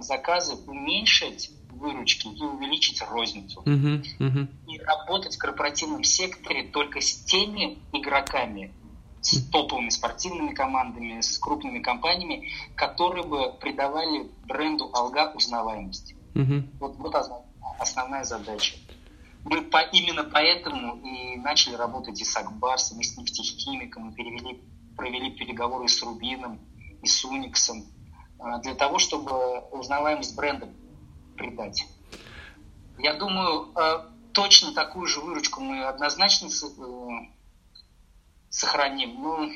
заказы 0.00 0.54
уменьшить 0.66 1.50
выручки 1.70 2.28
и 2.28 2.42
увеличить 2.42 3.02
розницу. 3.02 3.62
Uh-huh, 3.64 4.04
uh-huh. 4.20 4.46
И 4.68 4.78
работать 4.78 5.34
в 5.34 5.38
корпоративном 5.38 6.04
секторе 6.04 6.64
только 6.64 7.00
с 7.00 7.24
теми 7.24 7.78
игроками, 7.92 8.72
с 9.22 9.48
топовыми 9.48 9.88
спортивными 9.88 10.52
командами, 10.52 11.20
с 11.20 11.38
крупными 11.38 11.78
компаниями, 11.78 12.48
которые 12.74 13.24
бы 13.24 13.52
придавали 13.60 14.30
бренду 14.46 14.90
Алга 14.92 15.32
узнаваемость. 15.34 16.14
Uh-huh. 16.34 16.62
Вот, 16.80 16.96
вот 16.96 17.14
основная 17.78 18.24
задача. 18.24 18.76
Мы 19.44 19.62
по, 19.62 19.80
именно 19.80 20.24
поэтому 20.24 20.96
и 21.02 21.36
начали 21.36 21.74
работать 21.74 22.20
и 22.20 22.24
с 22.24 22.36
Акбарсом, 22.36 23.00
и 23.00 23.04
с 23.04 23.16
нефтехимиком, 23.16 24.10
и 24.10 24.14
перевели 24.14 24.60
провели 24.96 25.30
переговоры 25.30 25.88
с 25.88 26.02
Рубином 26.02 26.60
и 27.02 27.06
с 27.06 27.24
Униксом 27.24 27.84
а, 28.38 28.58
для 28.58 28.74
того, 28.74 28.98
чтобы 28.98 29.60
узнаваемость 29.70 30.36
бренда 30.36 30.68
придать. 31.36 31.86
Я 32.98 33.14
думаю, 33.14 33.70
а, 33.74 34.10
точно 34.32 34.72
такую 34.72 35.06
же 35.06 35.20
выручку 35.20 35.60
мы 35.60 35.84
однозначно 35.84 36.46
э, 36.46 37.08
сохраним, 38.52 39.20
но 39.20 39.50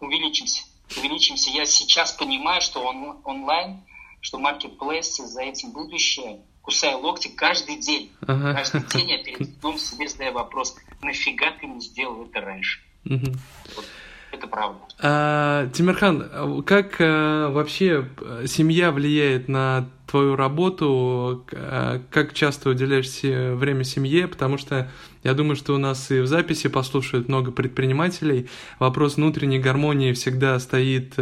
увеличимся. 0.00 0.64
Увеличимся. 0.96 1.50
Я 1.50 1.64
сейчас 1.66 2.12
понимаю, 2.12 2.60
что 2.60 2.80
он, 2.80 3.20
онлайн, 3.24 3.84
что 4.20 4.38
маркетплейсы 4.38 5.26
за 5.26 5.42
этим 5.42 5.70
будущее, 5.70 6.40
кусая 6.62 6.96
локти 6.96 7.28
каждый 7.28 7.76
день. 7.76 8.10
Ага. 8.22 8.54
Каждый 8.54 8.80
день 8.98 9.10
я 9.10 9.22
перед 9.22 9.60
сном 9.60 9.78
себе 9.78 10.08
задаю 10.08 10.32
вопрос, 10.32 10.74
нафига 11.02 11.52
ты 11.52 11.66
не 11.66 11.80
сделал 11.80 12.24
это 12.24 12.40
раньше? 12.40 12.80
Угу. 13.04 13.32
Вот 13.76 13.86
это 14.32 14.46
правда. 14.46 14.78
А, 15.00 15.68
Тимирхан, 15.68 16.62
как 16.64 16.96
а, 16.98 17.50
вообще 17.50 18.08
э, 18.20 18.46
семья 18.46 18.90
влияет 18.90 19.48
на 19.48 19.88
твою 20.06 20.36
работу? 20.36 21.44
А, 21.52 22.02
как 22.10 22.32
часто 22.32 22.70
уделяешь 22.70 23.22
время 23.22 23.84
семье? 23.84 24.26
Потому 24.28 24.58
что 24.58 24.90
я 25.22 25.34
думаю, 25.34 25.56
что 25.56 25.74
у 25.74 25.78
нас 25.78 26.10
и 26.10 26.20
в 26.20 26.26
записи 26.26 26.68
послушают 26.68 27.28
много 27.28 27.52
предпринимателей. 27.52 28.48
Вопрос 28.78 29.16
внутренней 29.16 29.58
гармонии 29.58 30.12
всегда 30.12 30.58
стоит 30.58 31.14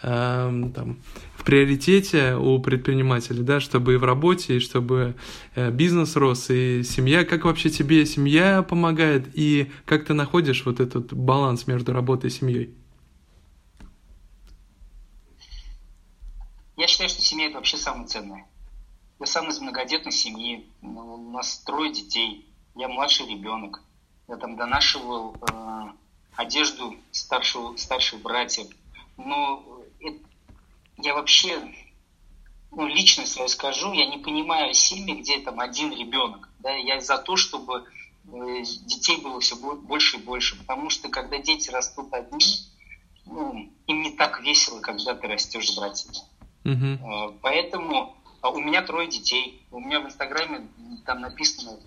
там, 0.00 0.98
приоритете 1.46 2.34
у 2.34 2.58
предпринимателя, 2.58 3.42
да, 3.42 3.60
чтобы 3.60 3.94
и 3.94 3.96
в 3.96 4.04
работе, 4.04 4.56
и 4.56 4.60
чтобы 4.60 5.14
э, 5.54 5.70
бизнес 5.70 6.16
рос, 6.16 6.50
и 6.50 6.82
семья. 6.82 7.24
Как 7.24 7.44
вообще 7.44 7.70
тебе 7.70 8.04
семья 8.04 8.62
помогает, 8.62 9.28
и 9.32 9.70
как 9.84 10.04
ты 10.04 10.12
находишь 10.12 10.66
вот 10.66 10.80
этот 10.80 11.14
баланс 11.14 11.68
между 11.68 11.92
работой 11.92 12.30
и 12.30 12.32
семьей? 12.32 12.74
Я 16.76 16.88
считаю, 16.88 17.08
что 17.08 17.22
семья– 17.22 17.46
это 17.48 17.54
вообще 17.54 17.76
самое 17.76 18.08
ценное. 18.08 18.44
Я 19.20 19.26
сам 19.26 19.48
из 19.48 19.60
многодетной 19.60 20.12
семьи, 20.12 20.66
у 20.82 21.30
нас 21.30 21.60
трое 21.60 21.92
детей, 21.92 22.44
я 22.74 22.88
младший 22.88 23.26
ребенок. 23.26 23.82
Я 24.26 24.36
там 24.36 24.56
донашивал 24.56 25.36
э, 25.48 25.82
одежду 26.34 26.96
старшего, 27.12 27.76
старших 27.76 28.20
братьев. 28.20 28.66
Но 29.16 29.75
я 30.98 31.14
вообще, 31.14 31.60
ну, 32.72 32.86
лично 32.86 33.26
свое 33.26 33.48
скажу, 33.48 33.92
я 33.92 34.06
не 34.06 34.18
понимаю 34.18 34.74
семьи, 34.74 35.14
где 35.14 35.38
там 35.38 35.60
один 35.60 35.92
ребенок. 35.92 36.48
Да, 36.60 36.70
я 36.70 37.00
за 37.00 37.18
то, 37.18 37.36
чтобы 37.36 37.84
э, 38.26 38.62
детей 38.86 39.20
было 39.20 39.40
все 39.40 39.56
больше 39.56 40.16
и 40.16 40.22
больше, 40.22 40.58
потому 40.58 40.90
что 40.90 41.08
когда 41.08 41.38
дети 41.38 41.70
растут 41.70 42.12
одни, 42.12 42.44
ну, 43.24 43.70
им 43.86 44.02
не 44.02 44.10
так 44.12 44.40
весело, 44.40 44.80
когда 44.80 45.14
ты 45.14 45.26
растешь 45.26 45.70
с 45.70 45.76
братьями. 45.76 46.16
Uh-huh. 46.64 47.38
Поэтому 47.42 48.16
а 48.46 48.50
у 48.50 48.60
меня 48.60 48.80
трое 48.82 49.08
детей. 49.08 49.60
У 49.72 49.80
меня 49.80 49.98
в 49.98 50.06
Инстаграме 50.06 50.68
там 51.04 51.20
написано 51.20 51.80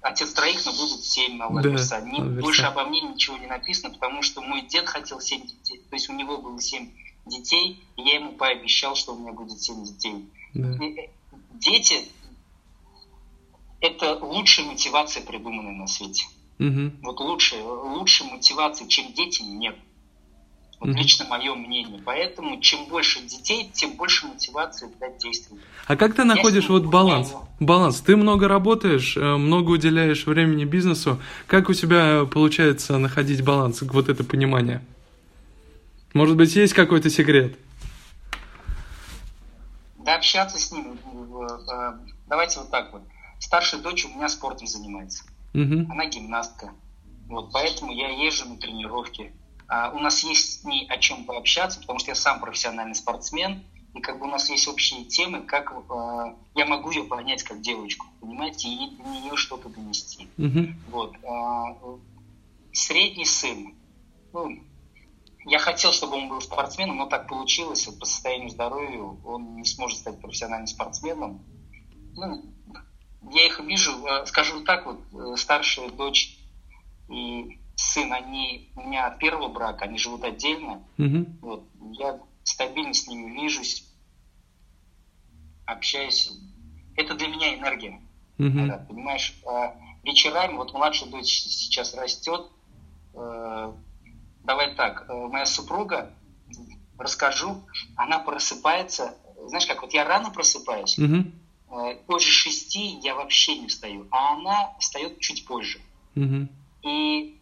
отец 0.00 0.32
троих, 0.32 0.64
но 0.66 0.72
будут 0.72 1.04
семь 1.04 1.36
на 1.36 1.48
да, 1.48 2.00
Не, 2.00 2.40
больше 2.40 2.62
обо 2.62 2.84
мне 2.84 3.00
ничего 3.00 3.36
не 3.36 3.46
написано, 3.46 3.94
потому 3.94 4.22
что 4.22 4.42
мой 4.42 4.62
дед 4.62 4.88
хотел 4.88 5.20
семь 5.20 5.46
детей. 5.46 5.80
То 5.88 5.94
есть 5.94 6.08
у 6.08 6.12
него 6.12 6.38
было 6.38 6.60
семь 6.60 6.90
детей, 7.26 7.82
и 7.96 8.02
я 8.02 8.16
ему 8.16 8.32
пообещал, 8.32 8.94
что 8.94 9.14
у 9.14 9.18
меня 9.18 9.32
будет 9.32 9.60
7 9.60 9.84
детей. 9.84 10.24
Да. 10.54 10.68
Э, 10.68 11.08
дети– 11.54 12.08
это 13.80 14.14
лучшая 14.16 14.66
мотивация, 14.66 15.22
придуманная 15.24 15.72
на 15.72 15.86
свете. 15.86 16.26
Угу. 16.58 16.92
Вот 17.02 17.20
лучше, 17.20 17.56
лучше 17.62 18.24
мотивации, 18.24 18.86
чем 18.86 19.12
дети, 19.14 19.42
нет. 19.42 19.76
Вот 20.78 20.90
угу. 20.90 20.98
лично 20.98 21.26
мое 21.26 21.54
мнение. 21.54 22.00
Поэтому 22.04 22.60
чем 22.60 22.86
больше 22.86 23.20
детей, 23.20 23.70
тем 23.72 23.96
больше 23.96 24.26
мотивации 24.26 24.88
для 24.98 25.10
действий. 25.10 25.58
А 25.86 25.96
как 25.96 26.14
ты 26.14 26.24
находишь 26.24 26.68
вот 26.68 26.86
баланс? 26.86 27.34
Баланс. 27.60 28.00
Ты 28.00 28.16
много 28.16 28.48
работаешь, 28.48 29.16
э, 29.16 29.36
много 29.36 29.70
уделяешь 29.70 30.26
времени 30.26 30.64
бизнесу. 30.64 31.20
Как 31.46 31.68
у 31.68 31.74
тебя 31.74 32.24
получается 32.24 32.96
находить 32.98 33.42
баланс, 33.42 33.82
вот 33.82 34.08
это 34.08 34.24
понимание? 34.24 34.82
Может 36.12 36.36
быть, 36.36 36.54
есть 36.56 36.74
какой-то 36.74 37.08
секрет? 37.08 37.56
Да, 39.98 40.16
общаться 40.16 40.58
с 40.58 40.72
ним. 40.72 40.98
Э, 41.72 41.92
давайте 42.26 42.60
вот 42.60 42.70
так 42.70 42.92
вот. 42.92 43.02
Старшая 43.38 43.80
дочь 43.80 44.04
у 44.04 44.08
меня 44.08 44.28
спортом 44.28 44.66
занимается. 44.66 45.24
Угу. 45.54 45.90
Она 45.90 46.06
гимнастка. 46.06 46.72
Вот, 47.28 47.52
поэтому 47.52 47.92
я 47.92 48.08
езжу 48.08 48.48
на 48.48 48.56
тренировки. 48.56 49.32
А 49.68 49.92
у 49.92 50.00
нас 50.00 50.24
есть 50.24 50.62
с 50.62 50.64
ней 50.64 50.86
о 50.88 50.98
чем 50.98 51.24
пообщаться, 51.24 51.80
потому 51.80 52.00
что 52.00 52.10
я 52.10 52.16
сам 52.16 52.40
профессиональный 52.40 52.94
спортсмен. 52.96 53.62
И 53.94 54.00
как 54.00 54.18
бы 54.18 54.26
у 54.26 54.30
нас 54.30 54.50
есть 54.50 54.66
общие 54.68 55.04
темы, 55.04 55.42
как 55.42 55.72
э, 55.72 56.34
я 56.56 56.66
могу 56.66 56.90
ее 56.90 57.04
понять 57.04 57.42
как 57.42 57.60
девочку, 57.60 58.06
понимаете, 58.20 58.68
и 58.68 58.96
до 58.96 59.08
нее 59.08 59.36
что-то 59.36 59.68
донести. 59.68 60.28
Угу. 60.38 60.66
Вот. 60.90 61.14
Э, 61.22 61.98
средний 62.72 63.24
сын, 63.24 63.74
ну, 64.32 64.60
я 65.50 65.58
хотел, 65.58 65.92
чтобы 65.92 66.16
он 66.16 66.28
был 66.28 66.40
спортсменом, 66.40 66.96
но 66.96 67.06
так 67.06 67.26
получилось, 67.26 67.84
вот 67.88 67.98
по 67.98 68.06
состоянию 68.06 68.50
здоровья 68.50 69.00
он 69.00 69.56
не 69.56 69.64
сможет 69.64 69.98
стать 69.98 70.20
профессиональным 70.20 70.68
спортсменом. 70.68 71.44
Ну, 72.14 72.54
я 73.32 73.46
их 73.46 73.58
вижу, 73.58 74.06
э, 74.06 74.26
скажу 74.26 74.62
так, 74.62 74.86
вот 74.86 75.00
э, 75.12 75.36
старшая 75.36 75.90
дочь 75.90 76.38
и 77.08 77.58
сын, 77.74 78.12
они 78.12 78.70
у 78.76 78.82
меня 78.82 79.08
от 79.08 79.18
первого 79.18 79.48
брака, 79.48 79.86
они 79.86 79.98
живут 79.98 80.22
отдельно. 80.22 80.84
Угу. 80.98 81.26
Вот, 81.42 81.64
я 81.98 82.20
стабильно 82.44 82.94
с 82.94 83.08
ними 83.08 83.32
вижусь, 83.40 83.92
общаюсь. 85.66 86.30
Это 86.94 87.14
для 87.14 87.26
меня 87.26 87.56
энергия. 87.56 88.00
Угу. 88.38 88.68
Да, 88.68 88.86
понимаешь, 88.88 89.34
а 89.44 89.74
вечерами, 90.04 90.54
вот 90.54 90.72
младшая 90.72 91.10
дочь 91.10 91.26
сейчас 91.26 91.92
растет, 91.94 92.46
э, 93.14 93.72
давай 94.44 94.74
так, 94.74 95.06
э, 95.08 95.12
моя 95.12 95.46
супруга, 95.46 96.12
расскажу, 96.98 97.62
она 97.96 98.18
просыпается, 98.18 99.14
знаешь 99.46 99.66
как, 99.66 99.82
вот 99.82 99.92
я 99.92 100.04
рано 100.04 100.30
просыпаюсь, 100.30 100.98
угу. 100.98 101.24
позже 102.06 102.30
шести 102.30 102.98
я 103.02 103.14
вообще 103.14 103.58
не 103.58 103.68
встаю, 103.68 104.06
а 104.10 104.34
она 104.34 104.74
встает 104.78 105.18
чуть 105.20 105.46
позже. 105.46 105.80
Угу. 106.16 106.48
И 106.82 107.38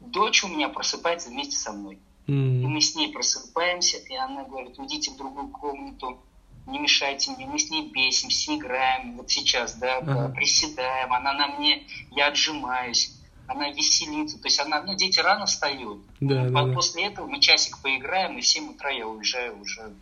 дочь 0.00 0.44
у 0.44 0.48
меня 0.48 0.68
просыпается 0.68 1.30
вместе 1.30 1.56
со 1.56 1.72
мной. 1.72 1.98
Угу. 2.26 2.34
И 2.36 2.66
мы 2.66 2.80
с 2.80 2.94
ней 2.94 3.12
просыпаемся, 3.12 3.98
и 3.98 4.14
она 4.14 4.44
говорит, 4.44 4.78
уйдите 4.78 5.12
в 5.12 5.16
другую 5.16 5.48
комнату, 5.48 6.20
не 6.66 6.78
мешайте 6.78 7.32
мне, 7.32 7.46
мы 7.46 7.58
с 7.58 7.70
ней 7.70 7.90
бесимся, 7.90 8.54
играем, 8.54 9.16
вот 9.16 9.30
сейчас, 9.30 9.74
да, 9.74 9.98
ага. 9.98 10.28
приседаем, 10.34 11.12
она 11.12 11.32
на 11.32 11.48
мне, 11.48 11.86
я 12.10 12.28
отжимаюсь 12.28 13.19
она 13.50 13.70
веселится. 13.70 14.38
То 14.38 14.46
есть 14.46 14.60
она, 14.60 14.82
ну, 14.82 14.94
дети 14.94 15.18
рано 15.18 15.46
встают. 15.46 16.00
Да, 16.20 16.48
да, 16.48 16.72
После 16.72 17.06
этого 17.06 17.26
мы 17.26 17.40
часик 17.40 17.78
поиграем, 17.78 18.38
и 18.38 18.40
в 18.40 18.46
7 18.46 18.70
утра 18.70 18.90
я 18.90 19.08
уезжаю 19.08 19.60
уже 19.60 19.92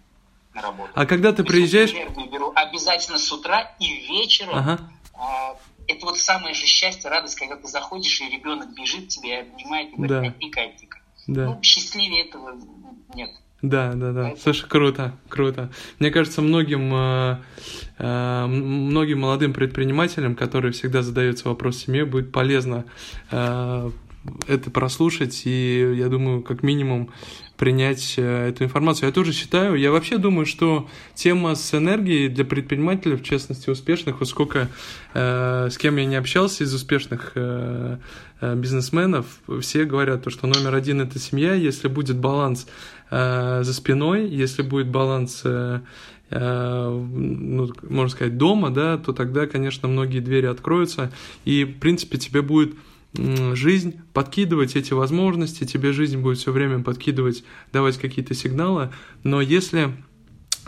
на 0.53 0.61
работу. 0.61 0.93
А 0.95 1.07
когда 1.07 1.33
ты 1.33 1.43
То 1.43 1.49
приезжаешь... 1.49 1.93
Энергию 1.93 2.31
беру 2.31 2.53
обязательно 2.55 3.19
с 3.19 3.33
утра 3.33 3.75
и 3.81 3.87
вечером. 4.07 4.55
Ага. 4.55 4.91
А, 5.15 5.57
это 5.87 6.05
вот 6.05 6.19
самое 6.19 6.55
же 6.55 6.67
счастье, 6.67 7.11
радость, 7.11 7.37
когда 7.37 7.57
ты 7.57 7.67
заходишь, 7.69 8.21
и 8.21 8.29
ребенок 8.29 8.75
бежит 8.75 9.07
к 9.07 9.09
тебе 9.09 9.41
обнимает, 9.41 9.93
и 9.93 9.97
говорит, 9.97 10.35
да. 10.35 10.41
тикай. 10.41 10.77
Да. 11.27 11.45
Ну, 11.47 11.63
счастливее 11.63 12.27
этого 12.27 12.55
нет. 13.15 13.31
Да, 13.61 13.93
да, 13.95 14.13
да. 14.13 14.35
Слушай, 14.41 14.69
круто, 14.69 15.15
круто. 15.29 15.71
Мне 15.99 16.13
кажется, 16.13 16.43
многим, 16.43 16.93
э, 16.95 17.37
э, 17.99 18.47
многим 18.47 19.21
молодым 19.21 19.53
предпринимателям, 19.53 20.37
которые 20.37 20.71
всегда 20.71 21.03
задаются 21.03 21.49
вопрос 21.49 21.79
семье, 21.79 22.05
будет 22.05 22.31
полезно 22.31 22.85
э, 23.33 23.91
это 24.47 24.71
прослушать, 24.71 25.43
и 25.45 25.95
я 25.97 26.09
думаю, 26.09 26.43
как 26.43 26.63
минимум 26.63 27.11
принять 27.59 28.15
э, 28.17 28.49
эту 28.49 28.65
информацию. 28.65 29.09
Я 29.09 29.13
тоже 29.13 29.33
считаю, 29.33 29.75
я 29.75 29.91
вообще 29.91 30.17
думаю, 30.17 30.47
что 30.47 30.89
тема 31.15 31.57
с 31.57 31.75
энергией 31.75 32.29
для 32.29 32.45
предпринимателей, 32.45 33.17
в 33.17 33.23
частности 33.25 33.69
успешных, 33.69 34.21
вот 34.21 34.29
сколько 34.29 34.69
э, 35.13 35.69
с 35.69 35.77
кем 35.77 35.97
я 35.97 36.07
не 36.07 36.15
общался 36.15 36.63
из 36.63 36.73
успешных 36.73 37.33
э, 37.35 37.99
э, 38.41 38.55
бизнесменов, 38.55 39.27
все 39.61 39.85
говорят, 39.85 40.23
то, 40.23 40.31
что 40.31 40.47
номер 40.47 40.75
один 40.75 41.01
это 41.01 41.19
семья, 41.19 41.53
если 41.53 41.89
будет 41.89 42.17
баланс 42.17 42.69
э, 43.11 43.63
за 43.65 43.75
спиной, 43.75 44.29
если 44.29 44.63
будет 44.63 44.87
баланс 44.87 45.43
э, 45.45 45.81
э 46.31 46.89
ну, 46.91 47.73
можно 47.89 48.09
сказать, 48.09 48.37
дома, 48.37 48.71
да, 48.71 48.99
то 48.99 49.13
тогда, 49.13 49.47
конечно, 49.47 49.89
многие 49.89 50.21
двери 50.21 50.47
откроются, 50.47 51.11
и, 51.45 51.65
в 51.65 51.81
принципе, 51.81 52.19
тебе 52.19 52.43
будет 52.43 52.75
жизнь 53.15 54.01
подкидывать 54.13 54.77
эти 54.77 54.93
возможности, 54.93 55.65
тебе 55.65 55.93
жизнь 55.93 56.19
будет 56.19 56.39
все 56.39 56.53
время 56.53 56.83
подкидывать, 56.83 57.45
давать 57.73 57.97
какие-то 57.99 58.35
сигналы, 58.35 58.93
но 59.23 59.41
если 59.41 59.95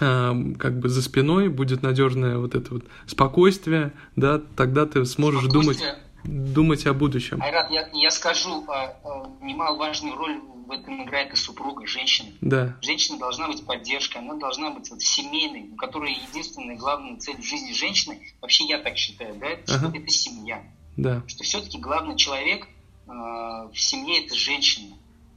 э, 0.01 0.55
как 0.59 0.79
бы 0.79 0.89
за 0.89 1.03
спиной 1.03 1.49
будет 1.49 1.83
надежное 1.83 2.39
вот 2.39 2.55
это 2.55 2.75
вот 2.75 2.85
спокойствие, 3.07 3.93
да, 4.17 4.41
тогда 4.57 4.87
ты 4.87 5.05
сможешь 5.05 5.45
думать, 5.45 5.83
думать 6.25 6.87
о 6.87 6.95
будущем. 6.95 7.43
Айрат, 7.43 7.71
я, 7.71 7.89
я 7.93 8.11
скажу, 8.11 8.65
э, 8.65 9.45
немаловажную 9.45 10.17
роль 10.17 10.41
в 10.67 10.73
этом 10.73 11.03
играет 11.05 11.33
и 11.33 11.37
супруга, 11.37 11.87
женщина. 11.87 12.31
Да. 12.41 12.77
Женщина 12.81 13.19
должна 13.19 13.49
быть 13.49 13.67
поддержкой, 13.67 14.19
она 14.19 14.35
должна 14.35 14.71
быть 14.71 14.89
вот 14.91 15.03
семейной, 15.03 15.71
у 15.73 15.77
которой 15.77 16.17
единственная 16.31 16.77
главная 16.77 17.19
цель 17.19 17.37
в 17.37 17.45
жизни 17.45 17.73
женщины, 17.73 18.21
вообще 18.41 18.65
я 18.67 18.79
так 18.79 18.97
считаю, 18.97 19.35
да, 19.35 19.49
что 19.67 19.87
ага. 19.89 19.99
это 19.99 20.09
семья. 20.09 20.63
Да. 21.01 21.23
Что 21.27 21.45
все-таки 21.45 21.79
главный 21.79 22.17
человек 22.17 22.67
э, 22.67 23.11
в 23.11 23.75
семье 23.75 24.25
это 24.25 24.35
женщина. 24.35 24.97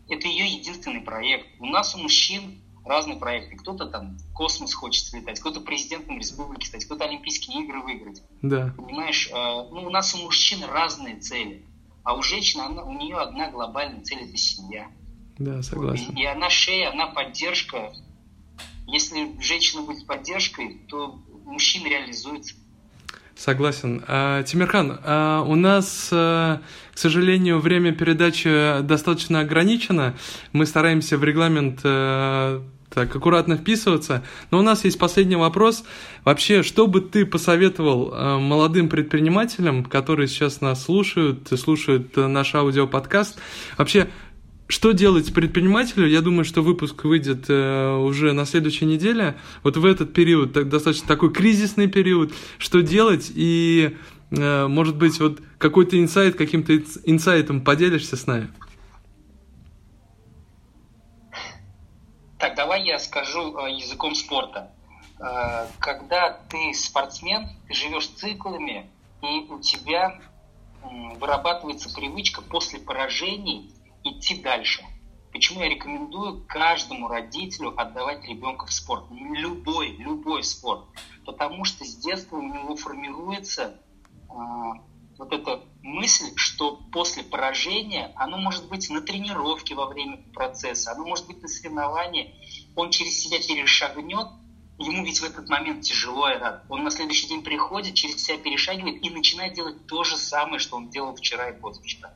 Это 0.09 0.27
ее 0.27 0.45
единственный 0.45 0.99
проект. 0.99 1.47
У 1.59 1.65
нас 1.65 1.95
у 1.95 1.99
мужчин 1.99 2.61
разные 2.83 3.17
проекты. 3.17 3.55
Кто-то 3.55 3.85
там 3.85 4.17
в 4.17 4.33
космос 4.33 4.73
хочет 4.73 5.05
слетать, 5.05 5.39
кто-то 5.39 5.61
президентом 5.61 6.17
республики 6.17 6.65
стать, 6.65 6.83
кто-то 6.83 7.05
Олимпийские 7.05 7.63
игры 7.63 7.81
выиграть. 7.81 8.21
Да. 8.41 8.73
Понимаешь, 8.75 9.29
э, 9.29 9.33
ну 9.33 9.85
у 9.85 9.89
нас 9.89 10.13
у 10.15 10.17
мужчин 10.23 10.63
разные 10.65 11.15
цели. 11.17 11.65
А 12.03 12.15
у 12.15 12.21
женщины 12.21 12.61
она, 12.61 12.83
у 12.83 12.91
нее 12.91 13.15
одна 13.15 13.49
глобальная 13.49 14.03
цель 14.03 14.23
это 14.23 14.35
семья. 14.35 14.91
Да, 15.39 15.61
согласен. 15.63 16.13
И, 16.17 16.23
и 16.23 16.25
она 16.25 16.49
шея, 16.49 16.91
она 16.91 17.07
поддержка. 17.07 17.93
Если 18.85 19.39
женщина 19.39 19.81
будет 19.83 20.05
поддержкой, 20.05 20.81
то 20.89 21.21
мужчина 21.45 21.87
реализуется. 21.87 22.55
Согласен. 23.35 24.03
А, 24.07 24.43
Тимирхан, 24.43 24.99
а 25.03 25.41
у 25.41 25.55
нас, 25.55 26.09
а, 26.11 26.61
к 26.93 26.97
сожалению, 26.97 27.59
время 27.59 27.91
передачи 27.91 28.81
достаточно 28.81 29.39
ограничено. 29.39 30.13
Мы 30.51 30.65
стараемся 30.65 31.17
в 31.17 31.23
регламент 31.23 31.79
а, 31.83 32.63
так 32.89 33.15
аккуратно 33.15 33.57
вписываться. 33.57 34.23
Но 34.51 34.59
у 34.59 34.61
нас 34.61 34.85
есть 34.85 34.99
последний 34.99 35.35
вопрос. 35.35 35.83
Вообще, 36.23 36.61
что 36.61 36.85
бы 36.85 37.01
ты 37.01 37.25
посоветовал 37.25 38.39
молодым 38.39 38.87
предпринимателям, 38.87 39.83
которые 39.83 40.27
сейчас 40.27 40.61
нас 40.61 40.83
слушают, 40.83 41.49
слушают 41.59 42.15
наш 42.15 42.53
аудиоподкаст? 42.53 43.39
Вообще, 43.79 44.09
что 44.67 44.93
делать 44.93 45.33
предпринимателю? 45.33 46.07
Я 46.07 46.21
думаю, 46.21 46.45
что 46.45 46.61
выпуск 46.61 47.03
выйдет 47.03 47.49
э, 47.49 47.95
уже 47.97 48.31
на 48.31 48.45
следующей 48.45 48.85
неделе. 48.85 49.35
Вот 49.61 49.75
в 49.75 49.85
этот 49.85 50.13
период, 50.13 50.53
так, 50.53 50.69
достаточно 50.69 51.07
такой 51.07 51.33
кризисный 51.33 51.87
период, 51.87 52.33
что 52.57 52.81
делать 52.81 53.29
и, 53.35 53.97
э, 54.31 54.67
может 54.67 54.95
быть, 54.95 55.19
вот 55.19 55.41
какой-то 55.57 55.99
инсайт, 55.99 56.35
каким-то 56.35 56.73
инсайтом 57.03 57.61
поделишься 57.61 58.15
с 58.15 58.25
нами? 58.25 58.49
Так, 62.37 62.55
давай 62.55 62.85
я 62.85 62.99
скажу 62.99 63.57
э, 63.57 63.71
языком 63.71 64.15
спорта. 64.15 64.71
Э, 65.19 65.67
когда 65.79 66.39
ты 66.49 66.73
спортсмен, 66.73 67.49
ты 67.67 67.73
живешь 67.73 68.07
циклами, 68.07 68.89
и 69.21 69.45
у 69.49 69.59
тебя 69.59 70.21
э, 70.83 70.87
вырабатывается 71.19 71.93
привычка 71.93 72.41
после 72.41 72.79
поражений– 72.79 73.69
идти 74.03 74.41
дальше. 74.41 74.83
Почему 75.31 75.61
я 75.61 75.69
рекомендую 75.69 76.45
каждому 76.47 77.07
родителю 77.07 77.73
отдавать 77.79 78.23
ребенка 78.25 78.67
в 78.67 78.73
спорт? 78.73 79.05
Любой, 79.09 79.89
любой 79.97 80.43
спорт. 80.43 80.85
Потому 81.25 81.65
что 81.65 81.83
с 81.83 81.95
детства 81.95 82.37
у 82.37 82.43
него 82.43 82.75
формируется 82.75 83.81
э, 84.29 84.33
вот 85.17 85.33
эта 85.33 85.63
мысль, 85.81 86.33
что 86.35 86.77
после 86.91 87.23
поражения, 87.23 88.11
оно 88.15 88.37
может 88.37 88.69
быть 88.69 88.89
на 88.89 89.01
тренировке 89.01 89.73
во 89.73 89.87
время 89.87 90.17
процесса, 90.33 90.91
оно 90.91 91.05
может 91.05 91.25
быть 91.27 91.41
на 91.41 91.47
соревновании, 91.47 92.35
он 92.75 92.91
через 92.91 93.19
себя 93.19 93.39
перешагнет, 93.39 94.27
ему 94.77 95.03
ведь 95.03 95.19
в 95.19 95.23
этот 95.23 95.49
момент 95.49 95.83
тяжело 95.83 96.27
рад. 96.27 96.63
Он 96.69 96.83
на 96.83 96.91
следующий 96.91 97.27
день 97.27 97.43
приходит, 97.43 97.95
через 97.95 98.23
себя 98.23 98.37
перешагивает 98.37 99.03
и 99.03 99.09
начинает 99.09 99.53
делать 99.53 99.87
то 99.87 100.03
же 100.03 100.17
самое, 100.17 100.59
что 100.59 100.77
он 100.77 100.89
делал 100.89 101.15
вчера 101.15 101.49
и 101.49 101.59
позавчера. 101.59 102.13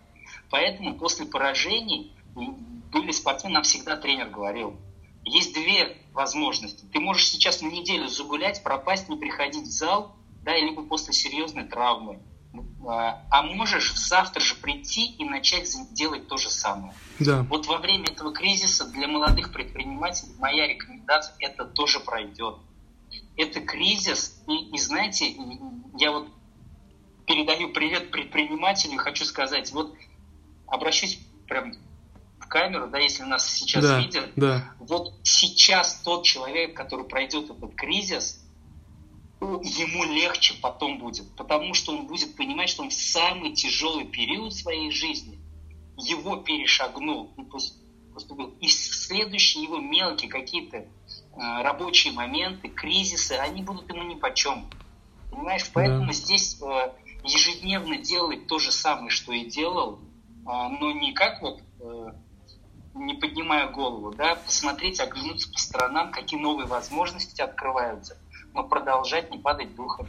Поэтому 0.50 0.96
после 0.96 1.26
поражений 1.26 2.14
были 2.36 3.12
спортсмены, 3.12 3.56
нам 3.56 3.64
всегда 3.64 3.98
тренер 3.98 4.30
говорил, 4.30 4.78
есть 5.24 5.54
две 5.54 5.98
возможности. 6.14 6.86
Ты 6.92 7.00
можешь 7.00 7.28
сейчас 7.28 7.62
на 7.62 7.68
неделю 7.68 8.08
загулять, 8.08 8.64
пропасть, 8.64 9.10
не 9.10 9.18
приходить 9.18 9.68
в 9.68 9.72
зал, 9.72 10.16
да, 10.44 10.56
либо 10.56 10.84
после 10.84 11.14
серьезной 11.14 11.66
травмы. 11.66 12.20
А, 12.88 13.24
а 13.30 13.44
можешь 13.44 13.94
завтра 13.94 14.40
же 14.40 14.56
прийти 14.56 15.06
и 15.06 15.26
начать 15.26 15.70
делать 15.92 16.28
то 16.28 16.38
же 16.38 16.50
самое. 16.50 16.94
Да. 17.20 17.44
Вот 17.44 17.68
во 17.68 17.78
время 17.78 18.06
этого 18.06 18.32
кризиса 18.32 18.90
для 18.90 19.08
молодых 19.08 19.52
предпринимателей 19.52 20.34
моя 20.40 20.68
рекомендация– 20.68 21.36
это 21.40 21.66
тоже 21.66 22.00
пройдет. 22.00 22.56
Это 23.36 23.60
кризис, 23.60 24.42
и, 24.48 24.74
и 24.74 24.78
знаете, 24.80 25.36
я 25.98 26.12
вот 26.12 26.30
передаю 27.26 27.74
привет 27.74 28.10
предпринимателю, 28.10 28.98
хочу 28.98 29.26
сказать, 29.26 29.72
вот 29.74 29.94
обращусь 30.68 31.20
прям 31.48 31.74
в 32.40 32.48
камеру, 32.48 32.88
да, 32.88 33.00
если 33.00 33.24
нас 33.24 33.50
сейчас 33.50 33.84
да, 33.84 34.00
видят, 34.00 34.32
да. 34.36 34.74
вот 34.80 35.14
сейчас 35.24 36.02
тот 36.02 36.24
человек, 36.24 36.76
который 36.76 37.06
пройдет 37.06 37.50
этот 37.50 37.76
кризис, 37.76 38.44
ему 39.42 40.04
легче 40.04 40.56
потом 40.62 41.00
будет, 41.00 41.36
потому 41.36 41.74
что 41.74 41.96
он 41.96 42.08
будет 42.08 42.36
понимать, 42.36 42.70
что 42.70 42.84
он 42.84 42.90
в 42.90 42.94
самый 42.94 43.54
тяжелый 43.54 44.06
период 44.06 44.54
своей 44.54 44.92
жизни 44.92 45.40
его 45.98 46.38
перешагнул, 46.38 47.32
поступил. 48.14 48.54
И 48.60 48.68
следующие 48.68 49.64
его 49.64 49.78
мелкие 49.78 50.30
какие-то 50.30 50.78
э, 50.78 50.88
рабочие 51.36 52.14
моменты, 52.14 52.70
кризисы, 52.70 53.34
они 53.34 53.64
будут 53.64 53.90
ему 53.90 54.04
ни 54.04 54.16
по 54.16 54.34
чем. 54.34 54.68
Понимаешь, 55.32 55.70
поэтому 55.74 56.08
да. 56.08 56.14
здесь 56.14 56.60
э, 56.62 56.92
ежедневно 57.24 57.98
делать 57.98 58.48
то 58.48 58.60
же 58.60 58.72
самое, 58.72 59.10
что 59.10 59.34
и 59.34 59.46
делал, 59.46 60.00
а, 60.48 60.70
но 60.70 60.92
не 60.92 61.14
как 61.14 61.42
вот 61.42 61.62
э, 61.82 62.12
не 62.96 63.16
поднимая 63.16 63.70
голову, 63.70 64.14
да, 64.16 64.36
посмотреть, 64.36 65.00
оглянуться 65.00 65.52
по 65.52 65.60
сторонам, 65.60 66.12
какие 66.12 66.40
новые 66.40 66.68
возможности 66.68 67.42
открываются, 67.42 68.18
но 68.54 68.64
продолжать 68.64 69.30
не 69.30 69.40
падать 69.40 69.76
духом. 69.76 70.08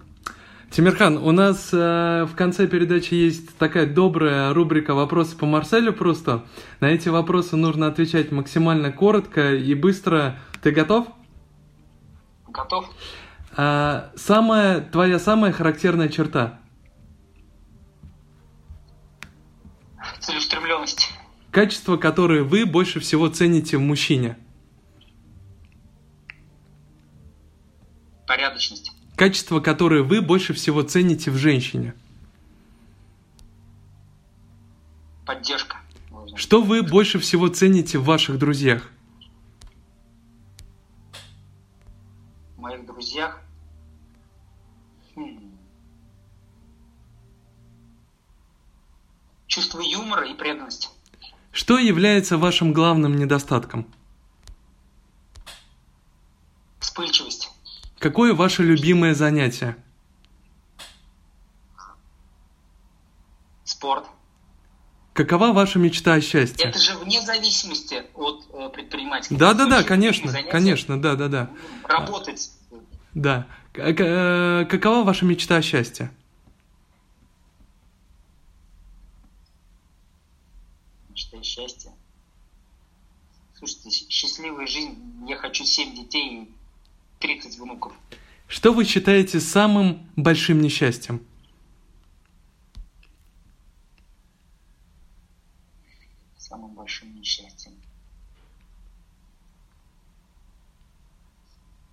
Тимирхан, 0.71 1.17
у 1.17 1.33
нас 1.33 1.71
э, 1.73 2.25
в 2.25 2.37
конце 2.37 2.69
передачи 2.69 3.15
есть 3.15 3.57
такая 3.57 3.87
добрая 3.87 4.53
рубрика 4.53 4.95
«Вопросы 4.95 5.37
по 5.37 5.47
Марселю» 5.47 5.93
просто. 5.93 6.45
На 6.81 6.87
эти 6.87 7.09
вопросы 7.09 7.57
нужно 7.57 7.87
отвечать 7.87 8.31
максимально 8.31 8.93
коротко 8.93 9.55
и 9.55 9.75
быстро. 9.75 10.39
Ты 10.63 10.71
готов? 10.71 11.09
Готов. 12.47 12.89
А, 13.57 14.11
самая, 14.15 14.81
твоя 14.83 15.19
самая 15.19 15.53
характерная 15.53 16.09
черта? 16.09 16.61
Целеустремленность. 20.29 21.11
Качество, 21.51 21.97
которое 21.97 22.43
вы 22.43 22.67
больше 22.67 23.01
всего 23.01 23.29
цените 23.29 23.79
в 23.79 23.81
мужчине? 23.81 24.37
Порядочность. 28.27 28.93
Качество, 29.17 29.61
которое 29.61 30.03
вы 30.03 30.21
больше 30.21 30.53
всего 30.53 30.83
цените 30.83 31.31
в 31.31 31.37
женщине? 31.37 31.95
Поддержка. 35.25 35.79
Что 36.37 36.61
вы 36.61 36.83
больше 36.83 37.19
всего 37.19 37.49
цените 37.49 37.99
в 37.99 38.05
ваших 38.05 38.39
друзьях? 38.39 38.91
Юмора 50.09 50.27
и 50.27 50.35
преданность. 50.35 50.91
Что 51.53 51.79
является 51.79 52.39
вашим 52.39 52.73
главным 52.73 53.17
недостатком? 53.17 53.87
Вспыльчивость. 56.81 57.51
Какое 57.99 58.35
ваше 58.35 58.63
любимое 58.63 59.15
занятие? 59.15 59.77
Спорт. 63.65 64.07
Какова 65.13 65.53
ваша 65.53 65.79
мечта 65.79 66.15
о 66.15 66.21
счастье? 66.21 66.65
Это 66.65 66.79
же 66.79 66.97
вне 66.97 67.21
зависимости 67.21 68.05
от 68.15 68.47
э, 68.53 68.69
предпринимательства. 68.73 69.37
Да, 69.37 69.53
да, 69.53 69.67
да, 69.67 69.83
конечно, 69.83 70.33
конечно, 70.49 71.01
да, 71.01 71.17
да, 71.17 71.29
да. 71.29 71.51
Работать. 71.89 72.51
Да. 73.15 73.47
Э, 73.75 74.65
какова 74.65 75.05
ваша 75.05 75.25
мечта 75.25 75.57
о 75.57 75.63
счастье? 75.63 76.13
Мечта 81.29 81.39
о 81.39 81.43
счастье. 81.43 81.93
Слушайте, 83.55 83.91
счастливая 83.91 84.67
жизнь. 84.67 85.27
Я 85.29 85.37
хочу 85.37 85.65
7 85.65 85.95
детей 85.95 86.43
и 86.43 86.53
30 87.19 87.59
внуков. 87.59 87.93
Что 88.47 88.73
вы 88.73 88.85
считаете 88.85 89.41
самым 89.41 90.09
большим 90.17 90.61
несчастьем? 90.61 91.25
самым 96.39 96.71
большим 96.75 97.15
несчастьем? 97.15 97.73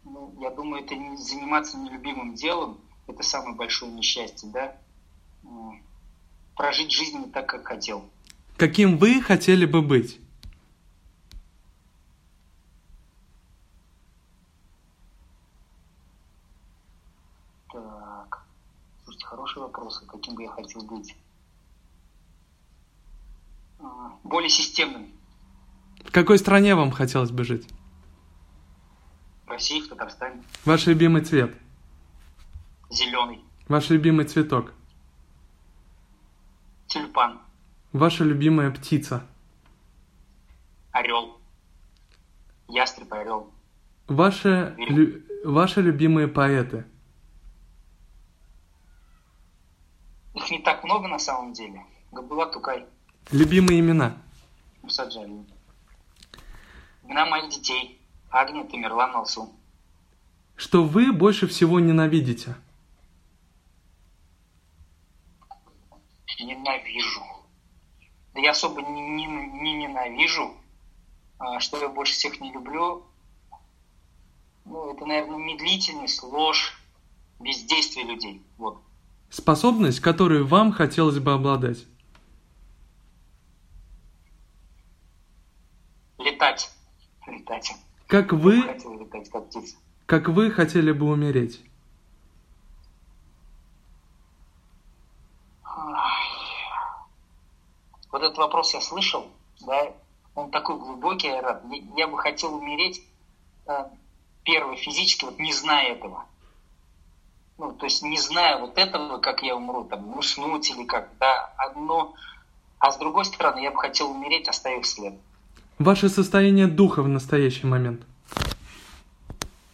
Ну, 0.06 0.34
я 0.39 0.50
думаю, 0.52 0.86
это 0.86 0.95
не 0.95 1.17
заниматься 1.17 1.78
нелюбимым 1.78 2.36
делом, 2.36 2.80
это 3.08 3.21
самое 3.21 3.54
большое 3.56 3.91
несчастье, 3.91 4.50
да? 4.50 4.78
Прожить 6.56 6.93
жизнь 6.93 7.17
не 7.17 7.30
так, 7.30 7.50
как 7.50 7.67
хотел. 7.67 8.10
Каким 8.58 8.98
вы 8.98 9.22
хотели 9.22 9.65
бы 9.65 9.82
быть? 9.82 10.20
Так, 17.72 18.46
слушайте, 19.04 19.26
хороший 19.26 19.60
вопрос, 19.60 20.04
а 20.06 20.12
каким 20.12 20.36
бы 20.36 20.44
я 20.44 20.50
хотел 20.50 20.84
быть? 20.84 21.15
более 24.24 24.50
системным. 24.50 25.08
В 26.04 26.12
какой 26.12 26.38
стране 26.38 26.76
вам 26.76 26.91
хотелось 26.91 27.32
бы 27.32 27.44
жить? 27.44 27.68
В 29.46 29.50
России, 29.50 29.82
в 29.82 29.88
Татарстане. 29.88 30.44
Ваш 30.65 30.88
любимый 30.88 31.24
цвет? 31.24 31.56
Зеленый. 32.89 33.39
Ваш 33.68 33.89
любимый 33.89 34.26
цветок? 34.26 34.74
Тюльпан. 36.88 37.39
Ваша 37.96 38.26
любимая 38.26 38.72
птица? 38.72 39.26
Орел. 40.92 41.40
Ястреб 42.68 43.14
орел. 43.14 43.54
Ваши, 44.10 44.76
лю, 44.78 45.24
ваши 45.46 45.80
любимые 45.80 46.28
поэты? 46.28 46.84
Их 50.34 50.52
не 50.52 50.60
так 50.60 50.84
много 50.84 51.08
на 51.08 51.20
самом 51.20 51.54
деле. 51.54 51.86
Габдулла 52.12 52.48
Тукай. 52.48 52.86
Любимые 53.32 53.80
имена? 53.80 54.18
Мусаджали. 54.82 55.46
Имена 57.06 57.26
моих 57.28 57.50
детей. 57.50 58.02
Агния 58.30 58.66
Тамерлан 58.66 59.14
Малсу. 59.14 59.50
Что 60.58 60.84
вы 60.84 61.14
больше 61.14 61.48
всего 61.48 61.80
ненавидите? 61.80 62.56
Ненавижу. 66.42 67.35
Да 68.36 68.41
я 68.41 68.52
особо 68.52 68.82
не, 68.82 69.02
не, 69.02 69.26
не 69.26 69.74
ненавижу. 69.74 70.52
А, 71.39 71.62
что 71.62 71.80
я 71.80 71.88
больше 71.88 72.13
всех 72.13 72.41
не 72.41 72.52
люблю? 72.52 73.06
Ну, 74.65 74.91
это, 74.93 75.06
наверное, 75.06 75.38
медлительность, 75.38 76.21
ложь, 76.21 76.78
бездействие 77.39 78.06
людей. 78.06 78.41
Вот. 78.58 78.82
Способность, 79.30 80.02
которую 80.02 80.45
вам 80.45 80.74
хотелось 80.74 81.19
бы 81.19 81.32
обладать? 81.32 81.86
Летать. 86.17 86.69
Летать. 87.28 87.74
Как 88.08 88.34
вы... 88.34 88.63
Хотел 88.63 89.00
летать, 89.00 89.30
как 89.30 89.48
птица. 89.48 89.78
Как 90.06 90.28
вы 90.28 90.52
хотели 90.52 90.91
бы 90.91 91.08
умереть? 91.08 91.62
Вот 98.15 98.23
этот 98.23 98.38
вопрос 98.38 98.73
я 98.73 98.80
слышал, 98.80 99.28
да, 99.67 99.91
он 100.36 100.49
такой 100.49 100.78
глубокий, 100.78 101.28
я, 101.28 101.62
я 101.97 102.08
бы 102.08 102.17
хотел 102.17 102.56
умереть, 102.56 103.01
э, 103.67 103.89
первое, 104.43 104.78
физически, 104.78 105.25
вот 105.25 105.38
не 105.38 105.51
зная 105.51 105.95
этого. 105.95 106.23
Ну, 107.58 107.73
то 107.73 107.86
есть 107.86 108.04
не 108.04 108.17
зная 108.17 108.58
вот 108.58 108.78
этого, 108.78 109.17
как 109.17 109.43
я 109.43 109.54
умру, 109.54 109.84
там, 109.84 110.17
уснуть 110.17 110.69
или 110.69 110.86
как, 110.86 111.10
да, 111.19 111.54
одно. 111.58 112.13
А 112.80 112.93
с 112.93 112.97
другой 112.97 113.25
стороны, 113.25 113.60
я 113.60 113.71
бы 113.71 113.78
хотел 113.78 114.10
умереть, 114.10 114.47
оставив 114.47 114.88
след. 114.88 115.15
Ваше 115.78 116.08
состояние 116.08 116.67
духа 116.67 117.04
в 117.04 117.10
настоящий 117.10 117.67
момент? 117.67 118.04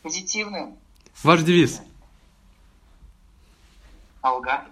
Позитивное. 0.01 0.75
Ваш 1.21 1.43
девиз? 1.43 1.80
Алга. 4.23 4.65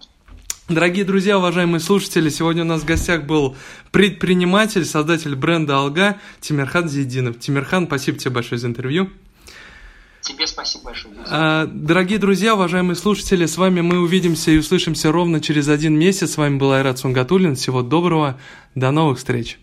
Дорогие 0.69 1.03
друзья, 1.03 1.39
уважаемые 1.39 1.79
слушатели, 1.79 2.29
сегодня 2.29 2.62
у 2.62 2.65
нас 2.65 2.84
в 2.84 2.86
гостях 2.86 3.23
был 3.23 3.58
предприниматель, 3.89 4.86
создатель 4.86 5.36
бренда 5.36 5.77
«Алга» 5.77 6.17
Тимирхан 6.41 6.88
Зидинов. 6.88 7.39
Тимирхан, 7.39 7.88
спасибо 7.88 8.19
тебе 8.19 8.29
большое 8.29 8.62
за 8.62 8.67
интервью. 8.67 9.10
Тебе 10.21 10.45
спасибо 10.45 10.84
большое. 10.86 11.15
А, 11.25 11.65
дорогие 11.65 12.19
друзья, 12.19 12.53
уважаемые 12.53 12.95
слушатели, 12.95 13.47
с 13.47 13.58
вами 13.58 13.82
мы 13.82 13.97
увидимся 13.97 14.51
и 14.51 14.60
услышимся 14.60 15.12
ровно 15.12 15.41
через 15.41 15.67
один 15.69 15.97
месяц. 15.97 16.34
С 16.34 16.38
вами 16.38 16.58
был 16.58 16.71
Айрат 16.71 16.99
Сунгатуллин. 16.99 17.55
Всего 17.55 17.82
доброго, 17.82 18.39
до 18.75 18.91
новых 18.91 19.17
встреч. 19.17 19.58